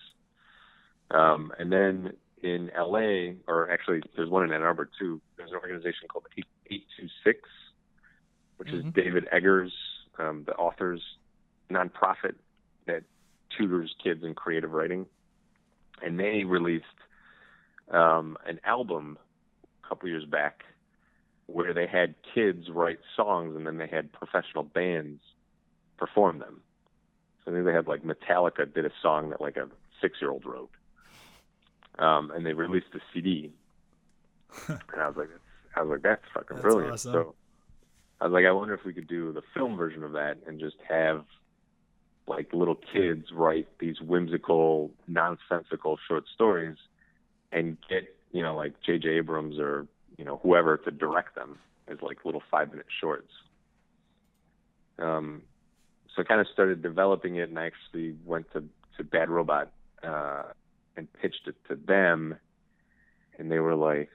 Um, 1.11 1.51
and 1.59 1.71
then 1.71 2.13
in 2.41 2.71
LA, 2.77 3.33
or 3.47 3.69
actually, 3.69 4.01
there's 4.15 4.29
one 4.29 4.43
in 4.43 4.51
Ann 4.51 4.61
Arbor 4.63 4.89
too. 4.99 5.21
There's 5.37 5.51
an 5.51 5.57
organization 5.57 6.07
called 6.07 6.27
826, 6.35 7.49
which 8.57 8.69
Mhm. 8.69 8.87
is 8.87 8.93
David 8.93 9.27
Eggers, 9.31 9.73
um, 10.17 10.43
the 10.45 10.55
author's 10.55 11.17
nonprofit 11.69 12.35
that 12.85 13.03
tutors 13.49 13.93
kids 14.03 14.23
in 14.23 14.35
creative 14.35 14.71
writing. 14.73 15.07
And 16.01 16.19
they 16.19 16.43
released 16.43 16.85
um, 17.89 18.37
an 18.45 18.59
album 18.63 19.17
a 19.83 19.87
couple 19.87 20.07
years 20.09 20.25
back 20.25 20.63
where 21.47 21.73
they 21.73 21.85
had 21.85 22.15
kids 22.33 22.69
write 22.69 22.99
songs 23.15 23.55
and 23.55 23.67
then 23.67 23.77
they 23.77 23.87
had 23.87 24.11
professional 24.13 24.63
bands 24.63 25.21
perform 25.97 26.39
them. 26.39 26.63
So 27.45 27.51
I 27.51 27.55
think 27.55 27.65
they 27.65 27.73
had 27.73 27.87
like 27.87 28.03
Metallica 28.03 28.71
did 28.73 28.85
a 28.85 28.91
song 29.01 29.29
that 29.31 29.41
like 29.41 29.57
a 29.57 29.67
six 30.01 30.17
year 30.21 30.31
old 30.31 30.45
wrote. 30.45 30.69
Um, 31.99 32.31
and 32.31 32.45
they 32.45 32.53
released 32.53 32.87
a 32.95 32.99
CD. 33.13 33.51
and 34.67 34.79
I 34.97 35.07
was 35.07 35.17
like, 35.17 35.29
that's, 35.29 35.41
I 35.75 35.81
was 35.81 35.89
like, 35.91 36.01
that's 36.01 36.23
fucking 36.33 36.57
That's 36.57 36.61
brilliant. 36.61 36.93
awesome. 36.93 37.13
So 37.13 37.35
I 38.21 38.25
was 38.25 38.33
like, 38.33 38.45
I 38.45 38.51
wonder 38.51 38.73
if 38.73 38.83
we 38.85 38.93
could 38.93 39.07
do 39.07 39.31
the 39.33 39.41
film 39.53 39.75
version 39.75 40.03
of 40.03 40.13
that 40.13 40.37
and 40.47 40.59
just 40.59 40.77
have 40.87 41.25
like 42.27 42.53
little 42.53 42.75
kids 42.93 43.25
write 43.33 43.67
these 43.79 43.99
whimsical, 43.99 44.91
nonsensical 45.07 45.99
short 46.07 46.23
stories 46.33 46.77
and 47.51 47.77
get, 47.89 48.03
you 48.31 48.41
know, 48.41 48.55
like 48.55 48.73
J.J. 48.85 49.09
Abrams 49.09 49.59
or, 49.59 49.85
you 50.17 50.23
know, 50.25 50.39
whoever 50.41 50.77
to 50.77 50.91
direct 50.91 51.35
them. 51.35 51.59
as 51.87 52.01
like 52.01 52.23
little 52.23 52.41
five 52.49 52.69
minute 52.71 52.85
shorts. 53.01 53.31
Um, 54.99 55.41
so 56.15 56.21
I 56.21 56.25
kind 56.25 56.41
of 56.41 56.47
started 56.53 56.81
developing 56.81 57.37
it, 57.37 57.49
and 57.49 57.57
I 57.57 57.65
actually 57.67 58.15
went 58.25 58.51
to 58.53 58.63
to 58.97 59.03
Bad 59.03 59.29
Robot 59.29 59.71
uh, 60.03 60.43
and 60.95 61.11
pitched 61.13 61.47
it 61.47 61.55
to 61.67 61.75
them, 61.75 62.35
and 63.37 63.51
they 63.51 63.59
were 63.59 63.75
like, 63.75 64.09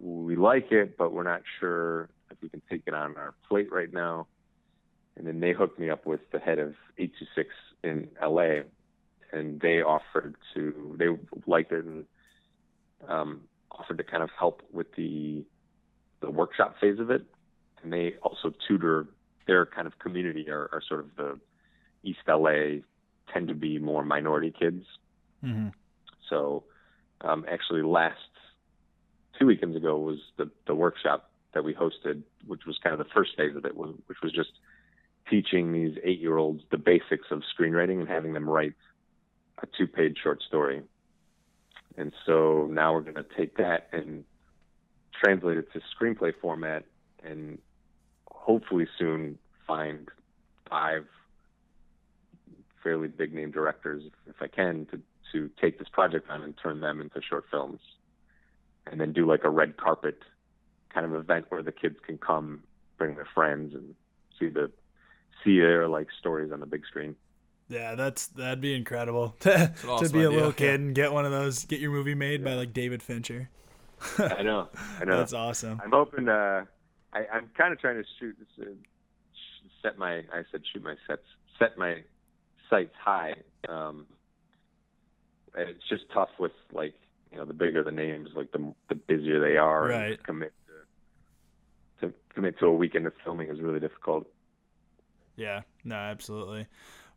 "We 0.00 0.36
like 0.36 0.70
it, 0.70 0.96
but 0.96 1.12
we're 1.12 1.24
not 1.24 1.42
sure 1.58 2.08
if 2.30 2.40
we 2.40 2.48
can 2.48 2.62
take 2.70 2.82
it 2.86 2.94
on 2.94 3.16
our 3.16 3.34
plate 3.48 3.72
right 3.72 3.92
now." 3.92 4.28
And 5.16 5.26
then 5.26 5.40
they 5.40 5.52
hooked 5.52 5.78
me 5.78 5.90
up 5.90 6.06
with 6.06 6.20
the 6.30 6.38
head 6.38 6.58
of 6.58 6.74
826 6.96 7.50
in 7.82 8.08
LA, 8.22 8.62
and 9.32 9.60
they 9.60 9.82
offered 9.82 10.36
to 10.54 10.96
they 10.98 11.06
liked 11.46 11.72
it 11.72 11.84
and 11.84 12.04
um, 13.08 13.40
offered 13.72 13.98
to 13.98 14.04
kind 14.04 14.22
of 14.22 14.30
help 14.38 14.62
with 14.72 14.94
the 14.94 15.44
the 16.20 16.30
workshop 16.30 16.76
phase 16.80 17.00
of 17.00 17.10
it, 17.10 17.22
and 17.82 17.92
they 17.92 18.14
also 18.22 18.52
tutor 18.68 19.08
their 19.46 19.66
kind 19.66 19.86
of 19.86 19.98
community 19.98 20.48
are, 20.48 20.68
are 20.72 20.82
sort 20.86 21.00
of 21.00 21.16
the 21.16 21.38
East 22.02 22.20
LA 22.28 22.80
tend 23.32 23.48
to 23.48 23.54
be 23.54 23.78
more 23.78 24.04
minority 24.04 24.52
kids. 24.56 24.84
Mm-hmm. 25.44 25.68
So 26.28 26.64
um, 27.20 27.44
actually, 27.50 27.82
last 27.82 28.16
two 29.38 29.46
weekends 29.46 29.76
ago 29.76 29.98
was 29.98 30.18
the 30.36 30.50
the 30.66 30.74
workshop 30.74 31.30
that 31.54 31.64
we 31.64 31.74
hosted, 31.74 32.22
which 32.46 32.62
was 32.66 32.78
kind 32.82 32.92
of 32.92 32.98
the 32.98 33.12
first 33.14 33.36
phase 33.36 33.56
of 33.56 33.64
it, 33.64 33.76
which 33.76 34.18
was 34.22 34.32
just 34.32 34.50
teaching 35.30 35.72
these 35.72 35.96
eight 36.04 36.20
year 36.20 36.36
olds 36.36 36.62
the 36.70 36.78
basics 36.78 37.26
of 37.30 37.42
screenwriting 37.58 38.00
and 38.00 38.08
having 38.08 38.32
them 38.32 38.48
write 38.48 38.74
a 39.62 39.66
two 39.78 39.86
page 39.86 40.18
short 40.22 40.42
story. 40.42 40.82
And 41.96 42.12
so 42.26 42.68
now 42.70 42.94
we're 42.94 43.02
going 43.02 43.16
to 43.16 43.26
take 43.36 43.56
that 43.58 43.88
and 43.92 44.24
translate 45.22 45.58
it 45.58 45.68
to 45.72 45.80
screenplay 45.94 46.32
format 46.40 46.84
and 47.22 47.58
hopefully 48.42 48.88
soon 48.98 49.38
find 49.66 50.08
five 50.68 51.06
fairly 52.82 53.06
big 53.06 53.32
name 53.32 53.52
directors, 53.52 54.02
if 54.26 54.34
I 54.40 54.48
can, 54.48 54.86
to, 54.86 55.00
to 55.30 55.48
take 55.60 55.78
this 55.78 55.88
project 55.88 56.28
on 56.28 56.42
and 56.42 56.54
turn 56.60 56.80
them 56.80 57.00
into 57.00 57.20
short 57.22 57.44
films. 57.50 57.78
And 58.90 59.00
then 59.00 59.12
do 59.12 59.26
like 59.26 59.44
a 59.44 59.48
red 59.48 59.76
carpet 59.76 60.18
kind 60.92 61.06
of 61.06 61.14
event 61.14 61.46
where 61.50 61.62
the 61.62 61.70
kids 61.70 61.96
can 62.04 62.18
come, 62.18 62.64
bring 62.98 63.14
their 63.14 63.28
friends, 63.32 63.74
and 63.74 63.94
see 64.40 64.48
the 64.48 64.72
see 65.44 65.60
their 65.60 65.86
like 65.86 66.08
stories 66.18 66.50
on 66.52 66.58
the 66.58 66.66
big 66.66 66.84
screen. 66.86 67.14
Yeah, 67.68 67.94
that's 67.94 68.26
that'd 68.26 68.60
be 68.60 68.74
incredible 68.74 69.36
to, 69.40 69.72
awesome 69.86 70.08
to 70.08 70.12
be 70.12 70.24
a 70.24 70.26
idea. 70.26 70.36
little 70.36 70.52
kid 70.52 70.80
and 70.80 70.96
get 70.96 71.12
one 71.12 71.24
of 71.24 71.30
those, 71.30 71.64
get 71.64 71.78
your 71.78 71.92
movie 71.92 72.16
made 72.16 72.42
by 72.42 72.54
like 72.54 72.72
David 72.72 73.04
Fincher. 73.04 73.48
I 74.18 74.42
know, 74.42 74.68
I 75.00 75.04
know. 75.04 75.16
That's 75.16 75.32
awesome. 75.32 75.80
I'm 75.84 75.92
hoping. 75.92 76.28
Uh, 76.28 76.64
I, 77.12 77.26
I'm 77.32 77.50
kind 77.56 77.72
of 77.72 77.80
trying 77.80 78.02
to 78.02 78.08
shoot, 78.18 78.36
uh, 78.60 78.64
set 79.82 79.98
my. 79.98 80.18
I 80.32 80.42
said 80.50 80.62
shoot 80.72 80.82
my 80.82 80.94
sets, 81.06 81.22
set 81.58 81.76
my 81.76 82.02
sights 82.70 82.94
high. 83.04 83.34
Um, 83.68 84.06
and 85.54 85.68
it's 85.68 85.86
just 85.88 86.04
tough 86.12 86.30
with 86.38 86.52
like 86.72 86.94
you 87.30 87.38
know 87.38 87.44
the 87.44 87.52
bigger 87.52 87.82
the 87.82 87.92
names, 87.92 88.30
like 88.34 88.52
the 88.52 88.74
the 88.88 88.94
busier 88.94 89.40
they 89.40 89.56
are. 89.56 89.90
and 89.90 90.02
Right. 90.02 90.18
to 90.18 90.24
commit 90.24 90.52
to, 92.00 92.06
to 92.08 92.14
commit 92.34 92.58
to 92.60 92.66
a 92.66 92.72
weekend 92.72 93.06
of 93.06 93.12
filming 93.24 93.48
is 93.48 93.60
really 93.60 93.80
difficult. 93.80 94.26
Yeah, 95.36 95.62
no, 95.84 95.96
absolutely. 95.96 96.66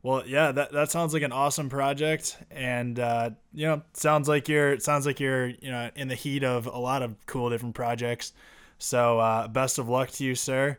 Well, 0.03 0.23
yeah, 0.25 0.51
that 0.51 0.71
that 0.71 0.91
sounds 0.91 1.13
like 1.13 1.23
an 1.23 1.31
awesome 1.31 1.69
project, 1.69 2.37
and 2.51 2.99
uh, 2.99 3.31
you 3.53 3.65
know, 3.65 3.81
sounds 3.93 4.27
like 4.27 4.47
you're 4.47 4.79
sounds 4.79 5.05
like 5.05 5.19
you're 5.19 5.47
you 5.47 5.71
know 5.71 5.89
in 5.95 6.07
the 6.07 6.15
heat 6.15 6.43
of 6.43 6.67
a 6.67 6.77
lot 6.77 7.01
of 7.01 7.15
cool 7.25 7.49
different 7.49 7.75
projects. 7.75 8.33
So, 8.77 9.19
uh, 9.19 9.47
best 9.47 9.79
of 9.79 9.89
luck 9.89 10.09
to 10.11 10.23
you, 10.23 10.35
sir. 10.35 10.77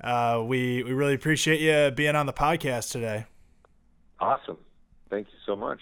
Uh, 0.00 0.42
we 0.46 0.82
we 0.84 0.92
really 0.92 1.14
appreciate 1.14 1.60
you 1.60 1.90
being 1.90 2.14
on 2.14 2.26
the 2.26 2.32
podcast 2.32 2.92
today. 2.92 3.26
Awesome. 4.20 4.58
Thank 5.10 5.28
you 5.28 5.38
so 5.46 5.56
much. 5.56 5.80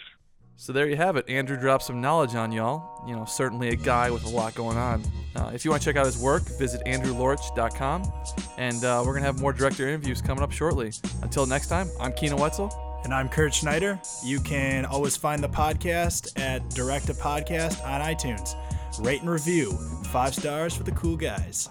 So 0.58 0.72
there 0.72 0.88
you 0.88 0.96
have 0.96 1.16
it. 1.16 1.28
Andrew 1.28 1.58
dropped 1.58 1.84
some 1.84 2.00
knowledge 2.00 2.34
on 2.34 2.50
y'all. 2.50 3.06
You 3.06 3.14
know, 3.14 3.26
certainly 3.26 3.68
a 3.68 3.76
guy 3.76 4.10
with 4.10 4.24
a 4.24 4.28
lot 4.28 4.54
going 4.54 4.78
on. 4.78 5.02
Uh, 5.34 5.50
if 5.52 5.64
you 5.64 5.70
want 5.70 5.82
to 5.82 5.84
check 5.86 5.96
out 5.96 6.06
his 6.06 6.16
work, 6.16 6.44
visit 6.58 6.82
andrewlaurich.com. 6.86 8.10
And 8.56 8.82
uh, 8.82 9.02
we're 9.04 9.12
going 9.12 9.22
to 9.22 9.26
have 9.26 9.38
more 9.38 9.52
director 9.52 9.86
interviews 9.86 10.22
coming 10.22 10.42
up 10.42 10.52
shortly. 10.52 10.92
Until 11.20 11.44
next 11.44 11.68
time, 11.68 11.90
I'm 12.00 12.14
Keenan 12.14 12.38
Wetzel. 12.38 12.70
And 13.04 13.12
I'm 13.12 13.28
Kurt 13.28 13.52
Schneider. 13.52 14.00
You 14.24 14.40
can 14.40 14.86
always 14.86 15.14
find 15.14 15.44
the 15.44 15.48
podcast 15.48 16.40
at 16.40 16.68
Direct 16.70 17.06
to 17.08 17.14
Podcast 17.14 17.84
on 17.86 18.00
iTunes 18.00 18.56
rate 18.98 19.20
and 19.20 19.30
review. 19.30 19.72
Five 20.12 20.34
stars 20.34 20.74
for 20.76 20.82
the 20.82 20.92
cool 20.92 21.16
guys. 21.16 21.68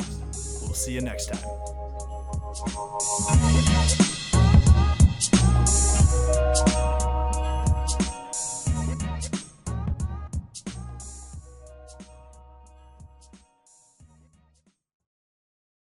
We'll 0.61 0.73
see 0.73 0.93
you 0.93 1.01
next 1.01 1.27
time. 1.27 1.41